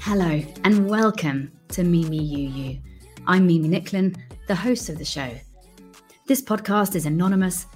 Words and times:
Hello, 0.00 0.40
and 0.62 0.88
welcome 0.88 1.50
to 1.70 1.82
Mimi 1.82 2.22
You. 2.22 2.78
I'm 3.26 3.48
Mimi 3.48 3.68
Nicklin, 3.68 4.16
the 4.46 4.54
host 4.54 4.88
of 4.88 4.98
the 4.98 5.04
show. 5.04 5.30
This 6.26 6.40
podcast 6.40 6.94
is 6.94 7.06
anonymous 7.06 7.66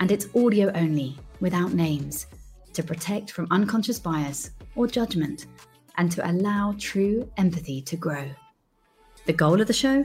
and 0.00 0.12
it's 0.12 0.28
audio 0.36 0.70
only, 0.74 1.16
without 1.40 1.72
names, 1.72 2.26
to 2.74 2.82
protect 2.82 3.30
from 3.30 3.46
unconscious 3.50 3.98
bias 3.98 4.50
or 4.76 4.86
judgment 4.86 5.46
and 5.96 6.12
to 6.12 6.30
allow 6.30 6.74
true 6.78 7.30
empathy 7.38 7.80
to 7.80 7.96
grow. 7.96 8.28
The 9.24 9.32
goal 9.32 9.60
of 9.60 9.66
the 9.66 9.72
show 9.72 10.04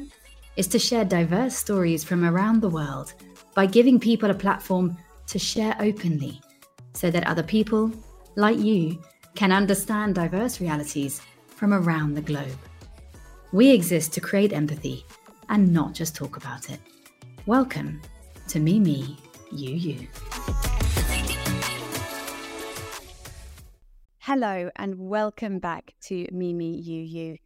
is 0.55 0.67
to 0.67 0.77
share 0.77 1.03
diverse 1.03 1.55
stories 1.55 2.03
from 2.03 2.23
around 2.23 2.61
the 2.61 2.69
world 2.69 3.13
by 3.55 3.65
giving 3.65 3.99
people 3.99 4.29
a 4.29 4.35
platform 4.35 4.95
to 5.25 5.39
share 5.39 5.75
openly 5.79 6.39
so 6.93 7.09
that 7.09 7.25
other 7.25 7.41
people, 7.41 7.91
like 8.35 8.59
you, 8.59 9.01
can 9.33 9.51
understand 9.51 10.13
diverse 10.13 10.61
realities 10.61 11.21
from 11.47 11.73
around 11.73 12.13
the 12.13 12.21
globe. 12.21 12.57
We 13.51 13.71
exist 13.71 14.13
to 14.13 14.21
create 14.21 14.53
empathy 14.53 15.03
and 15.49 15.73
not 15.73 15.93
just 15.93 16.15
talk 16.15 16.37
about 16.37 16.69
it. 16.69 16.79
Welcome 17.47 17.99
to 18.49 18.59
Me 18.59 18.79
Me, 18.79 19.17
You 19.51 19.73
You. 19.73 20.07
Hello, 24.19 24.69
and 24.75 24.99
welcome 24.99 25.57
back 25.57 25.95
to 26.01 26.27
Me 26.31 26.53
Me, 26.53 26.75
You 26.75 27.01
You. 27.01 27.37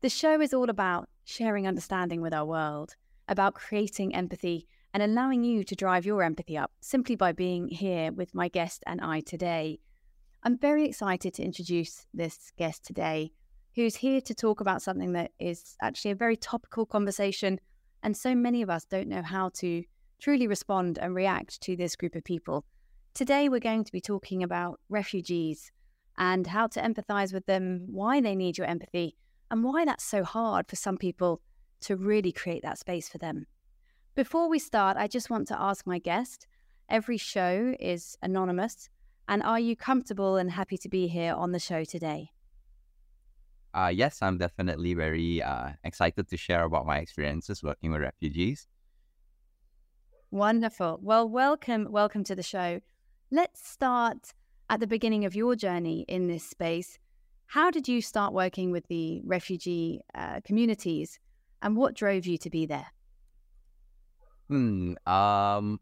The 0.00 0.08
show 0.08 0.40
is 0.40 0.52
all 0.52 0.70
about 0.70 1.08
sharing 1.28 1.66
understanding 1.66 2.22
with 2.22 2.32
our 2.32 2.46
world, 2.46 2.96
about 3.28 3.54
creating 3.54 4.14
empathy 4.14 4.66
and 4.94 5.02
allowing 5.02 5.44
you 5.44 5.62
to 5.62 5.74
drive 5.74 6.06
your 6.06 6.22
empathy 6.22 6.56
up 6.56 6.72
simply 6.80 7.14
by 7.14 7.32
being 7.32 7.68
here 7.68 8.10
with 8.10 8.34
my 8.34 8.48
guest 8.48 8.82
and 8.86 8.98
I 9.02 9.20
today. 9.20 9.78
I'm 10.42 10.56
very 10.56 10.86
excited 10.86 11.34
to 11.34 11.42
introduce 11.42 12.06
this 12.14 12.50
guest 12.56 12.82
today, 12.82 13.32
who's 13.74 13.96
here 13.96 14.22
to 14.22 14.34
talk 14.34 14.62
about 14.62 14.80
something 14.80 15.12
that 15.12 15.32
is 15.38 15.76
actually 15.82 16.12
a 16.12 16.16
very 16.16 16.36
topical 16.36 16.86
conversation, 16.86 17.60
and 18.02 18.16
so 18.16 18.34
many 18.34 18.62
of 18.62 18.70
us 18.70 18.86
don't 18.86 19.08
know 19.08 19.22
how 19.22 19.50
to 19.56 19.84
truly 20.18 20.46
respond 20.46 20.98
and 20.98 21.14
react 21.14 21.60
to 21.60 21.76
this 21.76 21.94
group 21.94 22.14
of 22.14 22.24
people. 22.24 22.64
Today, 23.12 23.50
we're 23.50 23.60
going 23.60 23.84
to 23.84 23.92
be 23.92 24.00
talking 24.00 24.42
about 24.42 24.80
refugees 24.88 25.72
and 26.16 26.46
how 26.46 26.68
to 26.68 26.80
empathize 26.80 27.34
with 27.34 27.44
them, 27.44 27.84
why 27.90 28.22
they 28.22 28.34
need 28.34 28.56
your 28.56 28.66
empathy, 28.66 29.16
and 29.50 29.64
why 29.64 29.84
that's 29.84 30.04
so 30.04 30.24
hard 30.24 30.68
for 30.68 30.76
some 30.76 30.96
people 30.96 31.40
to 31.80 31.96
really 31.96 32.32
create 32.32 32.62
that 32.62 32.78
space 32.78 33.08
for 33.08 33.18
them. 33.18 33.46
Before 34.14 34.48
we 34.48 34.58
start, 34.58 34.96
I 34.96 35.06
just 35.06 35.30
want 35.30 35.48
to 35.48 35.60
ask 35.60 35.86
my 35.86 35.98
guest 35.98 36.46
every 36.88 37.18
show 37.18 37.74
is 37.78 38.16
anonymous, 38.22 38.88
and 39.28 39.42
are 39.42 39.60
you 39.60 39.76
comfortable 39.76 40.36
and 40.36 40.50
happy 40.50 40.76
to 40.78 40.88
be 40.88 41.06
here 41.06 41.34
on 41.34 41.52
the 41.52 41.58
show 41.58 41.84
today? 41.84 42.30
Uh, 43.74 43.92
yes, 43.94 44.22
I'm 44.22 44.38
definitely 44.38 44.94
very 44.94 45.42
uh, 45.42 45.70
excited 45.84 46.28
to 46.28 46.36
share 46.36 46.64
about 46.64 46.86
my 46.86 46.98
experiences 46.98 47.62
working 47.62 47.92
with 47.92 48.00
refugees. 48.00 48.66
Wonderful. 50.30 50.98
Well, 51.02 51.28
welcome, 51.28 51.86
welcome 51.90 52.24
to 52.24 52.34
the 52.34 52.42
show. 52.42 52.80
Let's 53.30 53.66
start 53.68 54.32
at 54.70 54.80
the 54.80 54.86
beginning 54.86 55.24
of 55.24 55.34
your 55.34 55.54
journey 55.54 56.04
in 56.08 56.26
this 56.26 56.44
space. 56.44 56.98
How 57.48 57.70
did 57.70 57.88
you 57.88 58.02
start 58.02 58.34
working 58.34 58.72
with 58.72 58.86
the 58.88 59.22
refugee 59.24 60.02
uh, 60.14 60.40
communities, 60.44 61.18
and 61.62 61.76
what 61.78 61.94
drove 61.94 62.26
you 62.26 62.36
to 62.36 62.50
be 62.50 62.66
there? 62.66 62.88
Hmm. 64.48 64.94
Um. 65.06 65.80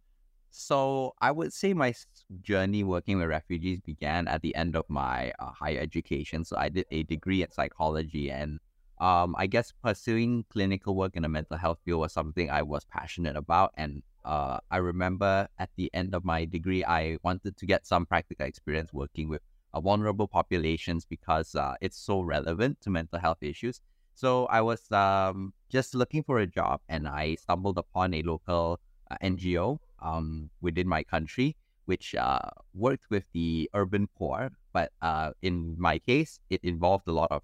So 0.50 1.14
I 1.20 1.32
would 1.32 1.52
say 1.52 1.74
my 1.74 1.92
journey 2.40 2.84
working 2.84 3.18
with 3.18 3.28
refugees 3.28 3.80
began 3.80 4.28
at 4.28 4.42
the 4.42 4.54
end 4.54 4.76
of 4.76 4.84
my 4.88 5.32
uh, 5.40 5.50
higher 5.50 5.80
education. 5.80 6.44
So 6.44 6.56
I 6.56 6.68
did 6.68 6.86
a 6.92 7.02
degree 7.02 7.42
in 7.42 7.50
psychology, 7.50 8.30
and 8.30 8.60
um, 8.98 9.34
I 9.36 9.48
guess 9.48 9.72
pursuing 9.82 10.44
clinical 10.48 10.94
work 10.94 11.16
in 11.16 11.22
the 11.24 11.28
mental 11.28 11.58
health 11.58 11.80
field 11.84 12.00
was 12.00 12.12
something 12.12 12.48
I 12.48 12.62
was 12.62 12.84
passionate 12.84 13.36
about, 13.36 13.74
and 13.76 14.04
uh, 14.24 14.58
I 14.70 14.76
remember 14.78 15.48
at 15.58 15.70
the 15.76 15.90
end 15.92 16.14
of 16.14 16.24
my 16.24 16.44
degree, 16.44 16.84
I 16.84 17.18
wanted 17.24 17.56
to 17.56 17.66
get 17.66 17.86
some 17.86 18.06
practical 18.06 18.46
experience 18.46 18.92
working 18.92 19.28
with 19.28 19.42
uh, 19.76 19.80
vulnerable 19.80 20.28
populations 20.28 21.04
because 21.04 21.54
uh, 21.54 21.74
it's 21.80 21.98
so 21.98 22.20
relevant 22.20 22.80
to 22.82 22.90
mental 22.90 23.18
health 23.18 23.42
issues. 23.42 23.80
So 24.14 24.46
I 24.46 24.60
was 24.62 24.90
um, 24.92 25.52
just 25.68 25.94
looking 25.94 26.22
for 26.22 26.38
a 26.38 26.46
job 26.46 26.80
and 26.88 27.06
I 27.06 27.34
stumbled 27.36 27.78
upon 27.78 28.14
a 28.14 28.22
local 28.22 28.80
uh, 29.10 29.16
NGO 29.20 29.78
um, 30.00 30.50
within 30.60 30.88
my 30.88 31.02
country, 31.04 31.56
which 31.84 32.14
uh, 32.14 32.40
worked 32.74 33.06
with 33.10 33.24
the 33.32 33.70
urban 33.74 34.08
poor. 34.16 34.50
But 34.72 34.92
uh, 35.02 35.32
in 35.42 35.76
my 35.78 35.98
case, 35.98 36.40
it 36.50 36.60
involved 36.64 37.08
a 37.08 37.12
lot 37.12 37.30
of 37.30 37.42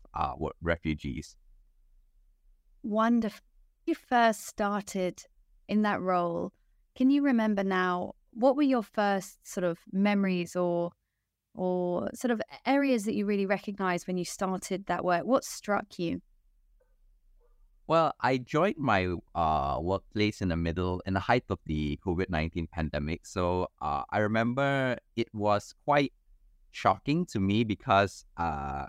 refugees. 0.61 1.37
Wonderful. 2.83 3.41
You 3.87 3.95
first 3.95 4.47
started 4.47 5.25
in 5.69 5.83
that 5.83 6.01
role 6.01 6.53
can 6.95 7.11
you 7.11 7.23
remember 7.23 7.65
now 7.65 8.13
what 8.33 8.55
were 8.57 8.63
your 8.63 8.83
first 8.83 9.47
sort 9.47 9.65
of 9.65 9.81
memories 9.93 10.55
or 10.55 10.93
or 11.55 12.11
sort 12.15 12.31
of 12.31 12.41
areas 12.67 13.05
that 13.05 13.15
you 13.15 13.27
really 13.27 13.47
recognized 13.47 14.07
when 14.07 14.19
you 14.19 14.25
started 14.25 14.87
that 14.87 15.05
work? 15.05 15.25
What 15.25 15.45
struck 15.45 15.99
you? 15.99 16.21
Well, 17.89 18.15
I 18.21 18.39
joined 18.39 18.77
my 18.79 19.15
uh, 19.35 19.79
workplace 19.81 20.41
in 20.41 20.49
the 20.49 20.57
middle, 20.57 21.03
in 21.05 21.15
the 21.15 21.21
height 21.21 21.45
of 21.51 21.59
the 21.67 21.99
COVID 22.07 22.31
19 22.31 22.69
pandemic. 22.73 23.27
So 23.27 23.69
uh, 23.81 24.03
I 24.09 24.19
remember 24.19 24.97
it 25.17 25.29
was 25.35 25.75
quite 25.85 26.13
shocking 26.71 27.27
to 27.27 27.41
me 27.41 27.65
because, 27.65 28.25
uh, 28.37 28.87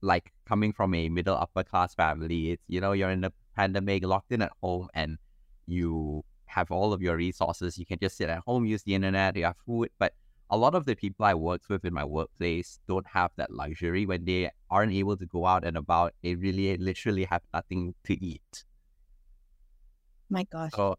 like, 0.00 0.32
coming 0.46 0.72
from 0.72 0.94
a 0.94 1.08
middle 1.08 1.36
upper 1.36 1.64
class 1.64 1.94
family, 1.94 2.52
it's, 2.52 2.62
you 2.68 2.80
know, 2.80 2.92
you're 2.92 3.10
in 3.10 3.24
a 3.24 3.32
pandemic, 3.56 4.06
locked 4.06 4.32
in 4.32 4.40
at 4.40 4.52
home, 4.62 4.88
and 4.94 5.18
you 5.66 6.24
have 6.46 6.70
all 6.70 6.92
of 6.92 7.02
your 7.02 7.16
resources. 7.16 7.76
You 7.76 7.86
can 7.86 7.98
just 8.00 8.16
sit 8.16 8.30
at 8.30 8.38
home, 8.46 8.64
use 8.64 8.82
the 8.84 8.94
internet, 8.94 9.36
you 9.36 9.44
have 9.44 9.56
food. 9.66 9.90
But 9.98 10.14
a 10.50 10.56
lot 10.56 10.74
of 10.74 10.86
the 10.86 10.94
people 10.94 11.26
I 11.26 11.34
worked 11.34 11.68
with 11.68 11.84
in 11.84 11.92
my 11.92 12.04
workplace 12.04 12.80
don't 12.88 13.06
have 13.06 13.30
that 13.36 13.52
luxury 13.52 14.06
when 14.06 14.24
they 14.24 14.50
aren't 14.70 14.92
able 14.92 15.16
to 15.16 15.26
go 15.26 15.46
out 15.46 15.64
and 15.64 15.76
about. 15.76 16.14
They 16.22 16.34
really 16.34 16.76
literally 16.76 17.24
have 17.24 17.42
nothing 17.52 17.94
to 18.04 18.24
eat. 18.24 18.64
My 20.30 20.44
gosh. 20.44 20.72
So, 20.74 20.96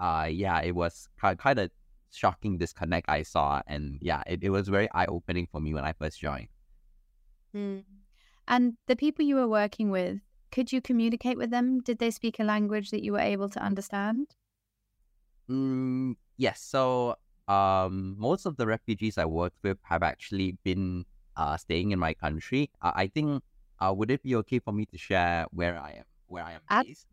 uh, 0.00 0.28
yeah, 0.30 0.60
it 0.62 0.74
was 0.74 1.08
kind 1.18 1.58
of 1.58 1.70
shocking 2.10 2.58
disconnect 2.58 3.08
I 3.08 3.22
saw. 3.22 3.62
And 3.66 3.98
yeah, 4.00 4.22
it, 4.26 4.42
it 4.42 4.50
was 4.50 4.68
very 4.68 4.88
eye 4.92 5.06
opening 5.06 5.46
for 5.50 5.60
me 5.60 5.74
when 5.74 5.84
I 5.84 5.92
first 5.92 6.20
joined. 6.20 6.48
Mm. 7.54 7.84
And 8.48 8.74
the 8.86 8.96
people 8.96 9.24
you 9.24 9.36
were 9.36 9.48
working 9.48 9.90
with, 9.90 10.20
could 10.52 10.72
you 10.72 10.80
communicate 10.80 11.36
with 11.36 11.50
them? 11.50 11.80
Did 11.80 11.98
they 11.98 12.10
speak 12.10 12.38
a 12.38 12.44
language 12.44 12.90
that 12.90 13.02
you 13.02 13.12
were 13.12 13.18
able 13.18 13.48
to 13.50 13.60
understand? 13.60 14.28
Mm, 15.50 16.16
yes. 16.36 16.60
So 16.60 17.16
um, 17.48 18.16
most 18.18 18.46
of 18.46 18.56
the 18.56 18.66
refugees 18.66 19.18
I 19.18 19.24
worked 19.24 19.58
with 19.62 19.78
have 19.82 20.02
actually 20.02 20.58
been 20.64 21.04
uh, 21.36 21.56
staying 21.56 21.92
in 21.92 21.98
my 21.98 22.14
country. 22.14 22.70
Uh, 22.82 22.92
I 22.94 23.06
think 23.08 23.42
uh, 23.80 23.92
would 23.96 24.10
it 24.10 24.22
be 24.22 24.34
okay 24.36 24.58
for 24.58 24.72
me 24.72 24.86
to 24.86 24.98
share 24.98 25.46
where 25.50 25.78
I 25.78 25.92
am? 25.92 26.04
Where 26.26 26.44
I 26.44 26.52
am 26.52 26.60
Ab- 26.70 26.86
based? 26.86 27.06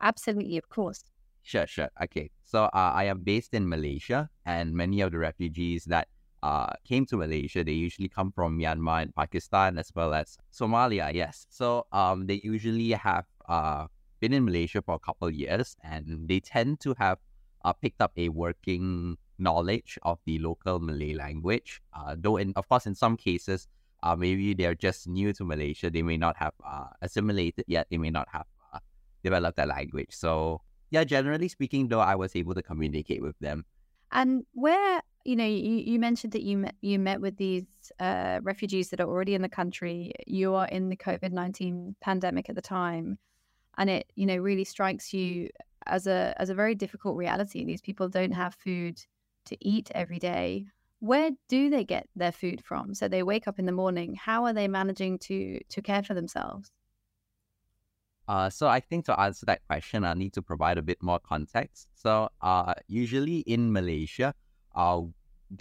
Absolutely, 0.00 0.56
of 0.56 0.68
course. 0.68 1.04
Sure, 1.42 1.66
sure. 1.66 1.90
Okay. 2.02 2.30
So 2.44 2.64
uh, 2.64 2.92
I 2.94 3.04
am 3.04 3.20
based 3.20 3.54
in 3.54 3.68
Malaysia, 3.68 4.28
and 4.44 4.74
many 4.74 5.00
of 5.00 5.12
the 5.12 5.18
refugees 5.18 5.84
that 5.84 6.08
uh, 6.42 6.72
came 6.84 7.06
to 7.06 7.16
Malaysia, 7.16 7.62
they 7.62 7.72
usually 7.72 8.08
come 8.08 8.32
from 8.32 8.58
Myanmar 8.58 9.02
and 9.02 9.14
Pakistan 9.14 9.78
as 9.78 9.92
well 9.94 10.12
as 10.14 10.38
Somalia. 10.52 11.12
Yes. 11.12 11.46
So 11.50 11.86
um, 11.92 12.26
they 12.26 12.40
usually 12.42 12.90
have 12.92 13.26
uh, 13.48 13.86
been 14.20 14.32
in 14.32 14.44
Malaysia 14.44 14.82
for 14.82 14.96
a 14.96 14.98
couple 14.98 15.28
of 15.28 15.34
years, 15.34 15.76
and 15.82 16.26
they 16.28 16.40
tend 16.40 16.80
to 16.80 16.94
have 16.98 17.18
uh, 17.64 17.72
picked 17.72 18.00
up 18.00 18.12
a 18.16 18.28
working 18.28 19.16
knowledge 19.38 19.98
of 20.02 20.18
the 20.24 20.38
local 20.38 20.80
Malay 20.80 21.14
language. 21.14 21.80
Uh, 21.92 22.16
though, 22.18 22.36
in, 22.36 22.52
of 22.56 22.68
course, 22.68 22.86
in 22.86 22.94
some 22.94 23.16
cases, 23.16 23.68
uh, 24.02 24.16
maybe 24.16 24.54
they're 24.54 24.74
just 24.74 25.08
new 25.08 25.32
to 25.32 25.44
Malaysia. 25.44 25.90
They 25.90 26.02
may 26.02 26.16
not 26.16 26.36
have 26.36 26.52
uh, 26.64 26.86
assimilated 27.02 27.64
yet. 27.66 27.86
They 27.90 27.98
may 27.98 28.10
not 28.10 28.28
have 28.32 28.46
uh, 28.72 28.78
developed 29.22 29.56
that 29.56 29.68
language. 29.68 30.10
So, 30.10 30.62
yeah, 30.90 31.04
generally 31.04 31.48
speaking, 31.48 31.88
though, 31.88 32.00
I 32.00 32.14
was 32.14 32.36
able 32.36 32.54
to 32.54 32.62
communicate 32.62 33.22
with 33.22 33.38
them. 33.40 33.64
And 34.12 34.44
where 34.52 35.02
you 35.26 35.34
know, 35.34 35.44
you, 35.44 35.78
you 35.78 35.98
mentioned 35.98 36.32
that 36.34 36.42
you 36.42 36.56
met 36.56 36.76
you 36.80 37.00
met 37.00 37.20
with 37.20 37.36
these 37.36 37.64
uh, 37.98 38.38
refugees 38.42 38.90
that 38.90 39.00
are 39.00 39.08
already 39.08 39.34
in 39.34 39.42
the 39.42 39.48
country. 39.48 40.12
You 40.26 40.54
are 40.54 40.68
in 40.68 40.88
the 40.88 40.96
COVID 40.96 41.32
nineteen 41.32 41.96
pandemic 42.00 42.48
at 42.48 42.54
the 42.54 42.62
time, 42.62 43.18
and 43.76 43.90
it 43.90 44.12
you 44.14 44.24
know 44.24 44.36
really 44.36 44.64
strikes 44.64 45.12
you 45.12 45.48
as 45.86 46.06
a 46.06 46.32
as 46.38 46.48
a 46.48 46.54
very 46.54 46.76
difficult 46.76 47.16
reality. 47.16 47.64
These 47.64 47.80
people 47.80 48.08
don't 48.08 48.30
have 48.30 48.54
food 48.54 49.04
to 49.46 49.56
eat 49.66 49.90
every 49.94 50.18
day. 50.18 50.66
Where 51.00 51.30
do 51.48 51.70
they 51.70 51.84
get 51.84 52.08
their 52.16 52.32
food 52.32 52.64
from? 52.64 52.94
So 52.94 53.08
they 53.08 53.22
wake 53.22 53.46
up 53.48 53.58
in 53.58 53.66
the 53.66 53.72
morning. 53.72 54.14
How 54.14 54.44
are 54.44 54.52
they 54.52 54.68
managing 54.68 55.18
to 55.20 55.60
to 55.68 55.82
care 55.82 56.02
for 56.02 56.14
themselves? 56.14 56.70
Uh, 58.28 58.50
so 58.50 58.66
I 58.66 58.80
think 58.80 59.04
to 59.06 59.18
answer 59.20 59.46
that 59.46 59.64
question, 59.66 60.04
I 60.04 60.14
need 60.14 60.32
to 60.34 60.42
provide 60.42 60.78
a 60.78 60.82
bit 60.82 61.00
more 61.02 61.20
context. 61.20 61.88
So 61.94 62.28
uh, 62.40 62.74
usually 62.88 63.40
in 63.40 63.72
Malaysia, 63.72 64.34
uh, 64.74 65.02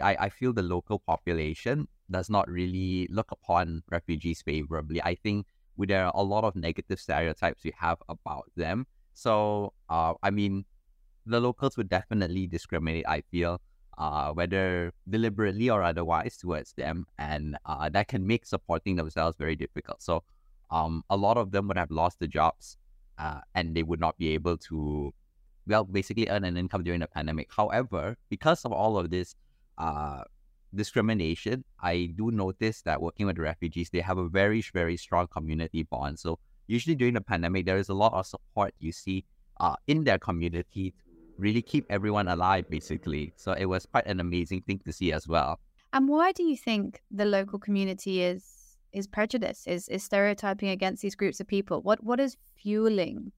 I, 0.01 0.15
I 0.19 0.29
feel 0.29 0.51
the 0.51 0.63
local 0.63 0.97
population 0.99 1.87
does 2.09 2.29
not 2.29 2.49
really 2.49 3.07
look 3.11 3.31
upon 3.31 3.83
refugees 3.91 4.41
favorably. 4.41 5.01
I 5.01 5.13
think 5.15 5.45
there 5.77 6.05
are 6.05 6.11
a 6.15 6.23
lot 6.23 6.43
of 6.43 6.55
negative 6.55 6.99
stereotypes 6.99 7.63
we 7.63 7.73
have 7.77 8.01
about 8.09 8.49
them. 8.55 8.87
So, 9.13 9.73
uh, 9.89 10.15
I 10.23 10.31
mean, 10.31 10.65
the 11.25 11.39
locals 11.39 11.77
would 11.77 11.89
definitely 11.89 12.47
discriminate, 12.47 13.05
I 13.07 13.21
feel, 13.21 13.61
uh, 13.97 14.31
whether 14.31 14.91
deliberately 15.09 15.69
or 15.69 15.83
otherwise 15.83 16.37
towards 16.37 16.73
them. 16.73 17.05
And 17.17 17.57
uh, 17.65 17.89
that 17.89 18.07
can 18.07 18.25
make 18.25 18.45
supporting 18.45 18.95
themselves 18.95 19.37
very 19.37 19.55
difficult. 19.55 20.01
So, 20.01 20.23
um, 20.71 21.03
a 21.09 21.17
lot 21.17 21.37
of 21.37 21.51
them 21.51 21.67
would 21.67 21.77
have 21.77 21.91
lost 21.91 22.19
their 22.19 22.27
jobs 22.27 22.77
uh, 23.17 23.41
and 23.53 23.75
they 23.75 23.83
would 23.83 23.99
not 23.99 24.17
be 24.17 24.29
able 24.29 24.57
to, 24.57 25.13
well, 25.67 25.83
basically 25.83 26.27
earn 26.29 26.43
an 26.43 26.57
income 26.57 26.83
during 26.83 26.99
the 26.99 27.07
pandemic. 27.07 27.49
However, 27.55 28.17
because 28.29 28.65
of 28.65 28.71
all 28.71 28.97
of 28.97 29.09
this 29.09 29.35
uh, 29.77 30.23
discrimination, 30.73 31.63
I 31.79 32.13
do 32.15 32.31
notice 32.31 32.81
that 32.81 33.01
working 33.01 33.27
with 33.27 33.37
the 33.37 33.43
refugees, 33.43 33.89
they 33.91 34.01
have 34.01 34.17
a 34.17 34.27
very, 34.27 34.63
very 34.73 34.97
strong 34.97 35.27
community 35.27 35.83
bond. 35.83 36.19
So 36.19 36.39
usually 36.67 36.95
during 36.95 37.13
the 37.13 37.21
pandemic, 37.21 37.65
there 37.65 37.77
is 37.77 37.89
a 37.89 37.93
lot 37.93 38.13
of 38.13 38.25
support 38.25 38.73
you 38.79 38.91
see 38.91 39.25
uh, 39.59 39.75
in 39.87 40.03
their 40.03 40.19
community 40.19 40.93
really 41.37 41.61
keep 41.61 41.85
everyone 41.89 42.27
alive, 42.27 42.69
basically. 42.69 43.33
So 43.35 43.53
it 43.53 43.65
was 43.65 43.85
quite 43.85 44.05
an 44.05 44.19
amazing 44.19 44.61
thing 44.61 44.79
to 44.85 44.93
see 44.93 45.11
as 45.11 45.27
well. 45.27 45.59
And 45.93 46.09
why 46.09 46.31
do 46.31 46.43
you 46.43 46.57
think 46.57 47.01
the 47.11 47.25
local 47.25 47.59
community 47.59 48.21
is 48.21 48.43
is 48.91 49.07
prejudice, 49.07 49.67
is 49.67 49.87
is 49.89 50.03
stereotyping 50.03 50.69
against 50.69 51.01
these 51.01 51.15
groups 51.15 51.39
of 51.39 51.47
people? 51.47 51.81
What 51.81 52.03
what 52.03 52.19
is 52.19 52.37
fueling 52.55 53.31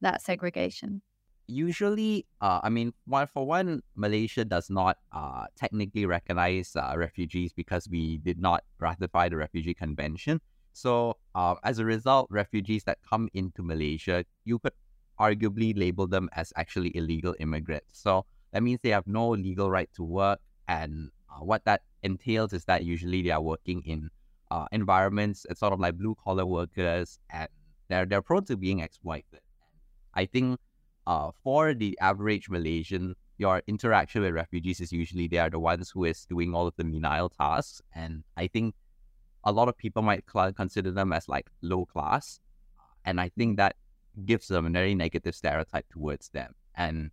that 0.00 0.22
segregation? 0.22 1.02
Usually, 1.46 2.24
uh, 2.40 2.60
I 2.62 2.70
mean, 2.70 2.92
one 3.04 3.26
for 3.26 3.46
one, 3.46 3.82
Malaysia 3.96 4.44
does 4.44 4.70
not 4.70 4.96
uh, 5.12 5.46
technically 5.56 6.06
recognize 6.06 6.74
uh, 6.76 6.94
refugees 6.96 7.52
because 7.52 7.88
we 7.90 8.18
did 8.18 8.38
not 8.38 8.62
ratify 8.78 9.28
the 9.28 9.36
Refugee 9.36 9.74
Convention. 9.74 10.40
So, 10.72 11.16
uh, 11.34 11.56
as 11.64 11.78
a 11.78 11.84
result, 11.84 12.28
refugees 12.30 12.84
that 12.84 12.98
come 13.08 13.28
into 13.34 13.62
Malaysia, 13.62 14.24
you 14.44 14.58
could 14.60 14.72
arguably 15.26 15.70
label 15.84 16.06
them 16.06 16.28
as 16.42 16.52
actually 16.56 16.90
illegal 17.00 17.34
immigrants. 17.44 17.92
So 18.04 18.24
that 18.52 18.62
means 18.62 18.80
they 18.82 18.94
have 18.98 19.06
no 19.06 19.28
legal 19.30 19.70
right 19.70 19.90
to 19.96 20.02
work, 20.02 20.40
and 20.68 21.10
uh, 21.30 21.44
what 21.50 21.64
that 21.64 21.82
entails 22.02 22.52
is 22.52 22.64
that 22.66 22.84
usually 22.84 23.22
they 23.22 23.30
are 23.30 23.40
working 23.52 23.82
in 23.86 24.10
uh, 24.50 24.66
environments, 24.72 25.46
it's 25.48 25.60
sort 25.60 25.72
of 25.72 25.80
like 25.80 25.96
blue 25.96 26.14
collar 26.22 26.44
workers, 26.44 27.18
and 27.30 27.48
they're 27.88 28.04
they're 28.04 28.22
prone 28.22 28.44
to 28.46 28.56
being 28.56 28.80
exploited. 28.80 29.40
I 30.14 30.26
think 30.26 30.60
uh, 31.06 31.30
for 31.42 31.72
the 31.74 31.98
average 32.00 32.50
Malaysian, 32.50 33.14
your 33.38 33.62
interaction 33.66 34.22
with 34.22 34.34
refugees 34.34 34.80
is 34.80 34.92
usually 34.92 35.26
they 35.28 35.38
are 35.38 35.50
the 35.50 35.58
ones 35.58 35.90
who 35.90 36.04
is 36.04 36.26
doing 36.26 36.54
all 36.54 36.66
of 36.66 36.74
the 36.76 36.84
menial 36.84 37.30
tasks, 37.30 37.80
and 37.94 38.24
I 38.36 38.46
think 38.48 38.74
a 39.44 39.52
lot 39.52 39.68
of 39.68 39.76
people 39.76 40.02
might 40.02 40.24
consider 40.62 40.90
them 40.90 41.12
as 41.12 41.28
like 41.28 41.48
low 41.62 41.86
class, 41.86 42.38
and 43.06 43.20
I 43.20 43.30
think 43.30 43.56
that 43.56 43.76
gives 44.24 44.48
them 44.48 44.66
a 44.66 44.70
very 44.70 44.94
negative 44.94 45.34
stereotype 45.34 45.86
towards 45.90 46.28
them. 46.30 46.54
And 46.76 47.10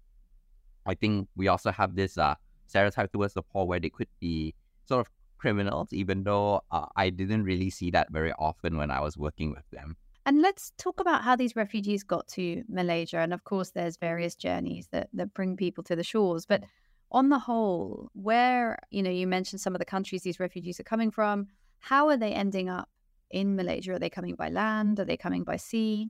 I 0.86 0.96
think 0.96 1.28
we 1.36 1.48
also 1.48 1.72
have 1.72 1.96
this 1.96 2.18
uh, 2.18 2.36
stereotype 2.68 3.12
towards 3.12 3.34
the 3.34 3.44
poor 3.44 3.66
where 3.66 3.80
they 3.80 3.90
could 3.90 4.08
be 4.20 4.56
sort 4.86 5.02
of 5.02 5.12
criminals, 5.38 5.90
even 5.92 6.24
though 6.24 6.62
uh, 6.72 6.86
I 6.96 7.10
didn't 7.10 7.44
really 7.44 7.70
see 7.70 7.92
that 7.92 8.12
very 8.12 8.34
often 8.34 8.78
when 8.78 8.92
I 8.92 9.02
was 9.02 9.18
working 9.18 9.52
with 9.52 9.70
them. 9.72 9.96
And 10.26 10.42
let's 10.42 10.74
talk 10.78 11.00
about 11.00 11.24
how 11.24 11.36
these 11.36 11.56
refugees 11.56 12.04
got 12.04 12.28
to 12.30 12.64
Malaysia. 12.68 13.18
And 13.18 13.34
of 13.34 13.44
course, 13.46 13.72
there's 13.72 13.98
various 13.98 14.36
journeys 14.36 14.88
that, 14.92 15.10
that 15.14 15.34
bring 15.34 15.56
people 15.56 15.84
to 15.86 15.96
the 15.96 16.04
shores. 16.04 16.46
But 16.46 16.64
on 17.12 17.30
the 17.30 17.40
whole, 17.40 18.10
where, 18.14 18.78
you 18.92 19.02
know, 19.02 19.10
you 19.10 19.26
mentioned 19.26 19.62
some 19.62 19.74
of 19.74 19.80
the 19.80 19.86
countries 19.86 20.22
these 20.22 20.40
refugees 20.40 20.80
are 20.80 20.84
coming 20.84 21.10
from, 21.10 21.48
how 21.80 22.10
are 22.10 22.18
they 22.18 22.34
ending 22.34 22.70
up 22.70 22.90
in 23.32 23.56
Malaysia? 23.56 23.94
Are 23.94 24.00
they 24.00 24.10
coming 24.10 24.36
by 24.36 24.50
land? 24.50 25.00
Are 25.00 25.06
they 25.06 25.18
coming 25.18 25.44
by 25.44 25.56
sea? 25.56 26.10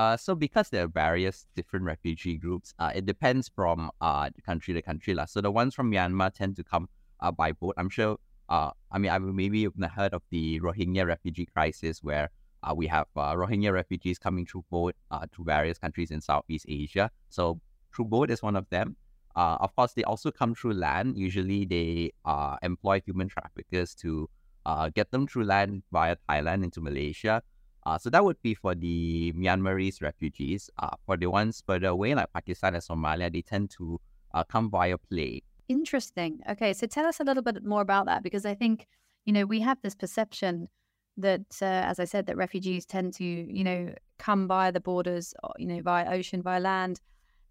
Uh, 0.00 0.16
so 0.16 0.34
because 0.34 0.70
there 0.70 0.84
are 0.84 0.92
various 1.06 1.46
different 1.58 1.84
refugee 1.84 2.36
groups, 2.44 2.72
uh, 2.78 2.90
it 2.94 3.04
depends 3.04 3.50
from 3.58 3.90
uh, 4.00 4.30
country 4.46 4.72
to 4.72 4.80
country. 4.80 5.12
La. 5.12 5.26
So 5.26 5.42
the 5.46 5.50
ones 5.50 5.74
from 5.74 5.92
Myanmar 5.92 6.30
tend 6.32 6.56
to 6.56 6.64
come 6.64 6.88
uh, 7.20 7.32
by 7.40 7.52
boat. 7.52 7.74
I'm 7.76 7.90
sure 7.90 8.16
uh, 8.50 8.70
I 8.90 8.98
mean, 8.98 9.10
I've 9.10 9.22
maybe 9.22 9.68
heard 9.96 10.12
of 10.12 10.22
the 10.30 10.60
Rohingya 10.60 11.06
refugee 11.06 11.46
crisis, 11.46 12.02
where 12.02 12.30
uh, 12.64 12.74
we 12.74 12.86
have 12.88 13.06
uh, 13.16 13.34
Rohingya 13.34 13.72
refugees 13.72 14.18
coming 14.18 14.44
through 14.44 14.64
boat 14.70 14.94
uh, 15.10 15.26
to 15.34 15.44
various 15.44 15.78
countries 15.78 16.10
in 16.10 16.20
Southeast 16.20 16.66
Asia. 16.68 17.10
So 17.28 17.60
through 17.94 18.06
boat 18.06 18.30
is 18.30 18.42
one 18.42 18.56
of 18.56 18.68
them. 18.70 18.96
Uh, 19.36 19.56
of 19.60 19.74
course, 19.76 19.92
they 19.92 20.02
also 20.02 20.30
come 20.30 20.54
through 20.54 20.74
land. 20.74 21.16
Usually, 21.16 21.64
they 21.64 22.12
uh, 22.24 22.56
employ 22.62 23.00
human 23.06 23.28
traffickers 23.28 23.94
to 23.96 24.28
uh, 24.66 24.88
get 24.88 25.10
them 25.12 25.28
through 25.28 25.44
land 25.44 25.84
via 25.92 26.16
Thailand 26.28 26.64
into 26.64 26.80
Malaysia. 26.80 27.42
Uh, 27.90 27.98
so 27.98 28.08
that 28.08 28.24
would 28.24 28.40
be 28.40 28.54
for 28.54 28.72
the 28.76 29.32
Myanmarese 29.36 30.00
refugees. 30.00 30.70
Uh, 30.78 30.90
for 31.06 31.16
the 31.16 31.26
ones 31.26 31.60
further 31.66 31.88
away, 31.88 32.14
like 32.14 32.32
Pakistan 32.32 32.74
and 32.74 32.84
Somalia, 32.84 33.32
they 33.32 33.42
tend 33.42 33.68
to 33.70 34.00
uh, 34.32 34.44
come 34.44 34.70
via 34.70 34.96
plane. 34.96 35.40
Interesting. 35.68 36.38
Okay, 36.48 36.72
so 36.72 36.86
tell 36.86 37.04
us 37.04 37.18
a 37.18 37.24
little 37.24 37.42
bit 37.42 37.64
more 37.64 37.80
about 37.80 38.06
that 38.06 38.22
because 38.22 38.46
I 38.46 38.54
think, 38.54 38.86
you 39.24 39.32
know, 39.32 39.44
we 39.44 39.58
have 39.58 39.78
this 39.82 39.96
perception 39.96 40.68
that, 41.16 41.40
uh, 41.60 41.64
as 41.64 41.98
I 41.98 42.04
said, 42.04 42.26
that 42.26 42.36
refugees 42.36 42.86
tend 42.86 43.12
to, 43.14 43.24
you 43.24 43.64
know, 43.64 43.92
come 44.20 44.46
by 44.46 44.70
the 44.70 44.80
borders, 44.80 45.34
uh, 45.42 45.48
you 45.58 45.66
know, 45.66 45.80
via 45.82 46.08
ocean, 46.12 46.42
via 46.42 46.60
land. 46.60 47.00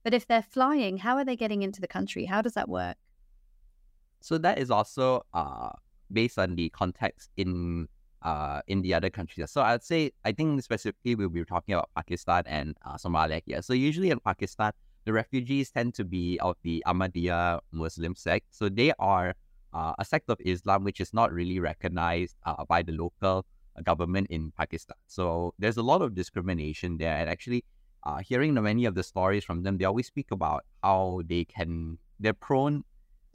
But 0.05 0.13
if 0.13 0.25
they're 0.25 0.41
flying, 0.41 0.95
how 0.95 1.17
are 1.17 1.25
they 1.25 1.35
getting 1.35 1.63
into 1.63 1.81
the 1.81 1.87
country? 1.87 2.23
How 2.23 2.41
does 2.41 2.53
that 2.53 2.69
work? 2.69 2.95
So 4.21 4.37
that 4.37 4.57
is 4.57 4.71
also 4.71 5.25
uh, 5.33 5.71
based 6.09 6.39
on 6.39 6.55
the 6.55 6.69
context 6.69 7.29
in 7.35 7.89
uh, 8.21 8.61
in 8.67 8.81
the 8.81 8.93
other 8.93 9.09
countries. 9.09 9.51
So 9.51 9.61
I'd 9.61 9.83
say 9.83 10.11
I 10.25 10.31
think 10.31 10.61
specifically 10.63 11.15
we'll 11.15 11.29
be 11.29 11.43
talking 11.45 11.73
about 11.73 11.89
Pakistan 11.95 12.43
and 12.45 12.75
uh, 12.85 12.95
Somalia 12.95 13.41
here. 13.45 13.61
So 13.61 13.73
usually 13.73 14.09
in 14.09 14.19
Pakistan, 14.19 14.71
the 15.05 15.13
refugees 15.13 15.71
tend 15.71 15.93
to 15.95 16.03
be 16.03 16.39
of 16.39 16.55
the 16.63 16.83
Ahmadiyya 16.85 17.59
Muslim 17.71 18.15
sect. 18.15 18.47
So 18.51 18.69
they 18.69 18.91
are 18.99 19.33
uh, 19.73 19.93
a 19.99 20.05
sect 20.05 20.29
of 20.29 20.37
Islam 20.41 20.83
which 20.83 20.99
is 20.99 21.13
not 21.13 21.31
really 21.31 21.59
recognized 21.59 22.35
uh, 22.45 22.65
by 22.65 22.81
the 22.81 22.91
local 22.91 23.45
government 23.83 24.27
in 24.29 24.51
Pakistan. 24.57 24.97
So 25.07 25.53
there's 25.59 25.77
a 25.77 25.83
lot 25.83 26.01
of 26.01 26.15
discrimination 26.15 26.97
there. 26.97 27.15
And 27.15 27.29
actually, 27.29 27.63
uh, 28.03 28.17
hearing 28.17 28.53
many 28.53 28.85
of 28.85 28.95
the 28.95 29.03
stories 29.03 29.43
from 29.43 29.63
them, 29.63 29.77
they 29.77 29.85
always 29.85 30.07
speak 30.07 30.31
about 30.31 30.65
how 30.83 31.21
they 31.27 31.45
can, 31.45 31.97
they're 32.19 32.33
prone 32.33 32.83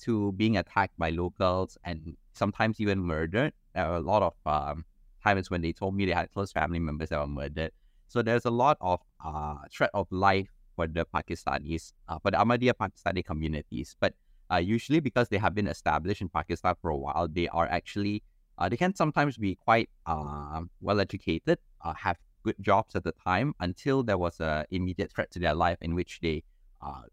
to 0.01 0.33
being 0.33 0.57
attacked 0.57 0.99
by 0.99 1.11
locals 1.11 1.79
and 1.85 2.17
sometimes 2.33 2.81
even 2.81 2.99
murdered. 2.99 3.53
A 3.75 3.99
lot 4.01 4.23
of 4.23 4.35
um, 4.47 4.85
times 5.23 5.51
when 5.51 5.63
they 5.63 5.73
told 5.73 5.95
me 5.97 6.07
they 6.07 6.13
had 6.13 6.31
close 6.33 6.53
family 6.53 6.79
members 6.79 7.09
that 7.09 7.19
were 7.19 7.27
murdered. 7.27 7.73
So 8.09 8.23
there's 8.23 8.45
a 8.45 8.51
lot 8.51 8.77
of 8.81 9.01
uh, 9.25 9.57
threat 9.73 9.91
of 9.95 10.07
life 10.11 10.49
for 10.77 10.87
the 10.87 11.07
Pakistanis, 11.07 11.93
uh, 12.09 12.19
for 12.19 12.31
the 12.31 12.37
Ahmadiyya 12.37 12.75
Pakistani 12.75 13.25
communities. 13.25 13.97
But 13.99 14.15
uh, 14.53 14.57
usually, 14.57 15.01
because 15.01 15.29
they 15.29 15.39
have 15.39 15.55
been 15.55 15.67
established 15.67 16.21
in 16.21 16.29
Pakistan 16.29 16.75
for 16.81 16.91
a 16.91 16.97
while, 16.97 17.29
they 17.29 17.49
are 17.49 17.67
actually 17.67 18.23
uh, 18.59 18.69
they 18.69 18.77
can 18.77 18.95
sometimes 18.95 19.37
be 19.37 19.57
quite 19.57 19.91
uh, 20.07 20.61
well 20.81 21.01
educated, 21.01 21.59
uh, 21.85 21.95
have 21.95 22.17
good 22.45 22.55
jobs 22.61 22.95
at 22.95 23.03
the 23.03 23.13
time 23.13 23.55
until 23.59 24.03
there 24.05 24.19
was 24.19 24.39
an 24.39 24.65
immediate 24.71 25.11
threat 25.11 25.31
to 25.33 25.41
their 25.41 25.55
life 25.55 25.79
in 25.81 25.95
which 25.95 26.21
they 26.23 26.45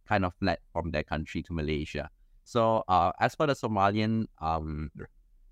kind 0.06 0.26
of 0.26 0.34
fled 0.36 0.58
from 0.74 0.92
their 0.92 1.04
country 1.04 1.42
to 1.42 1.54
Malaysia. 1.54 2.10
So, 2.44 2.84
as 3.20 3.34
for 3.36 3.48
the 3.48 3.54
Somalian 3.54 4.26
um, 4.42 4.92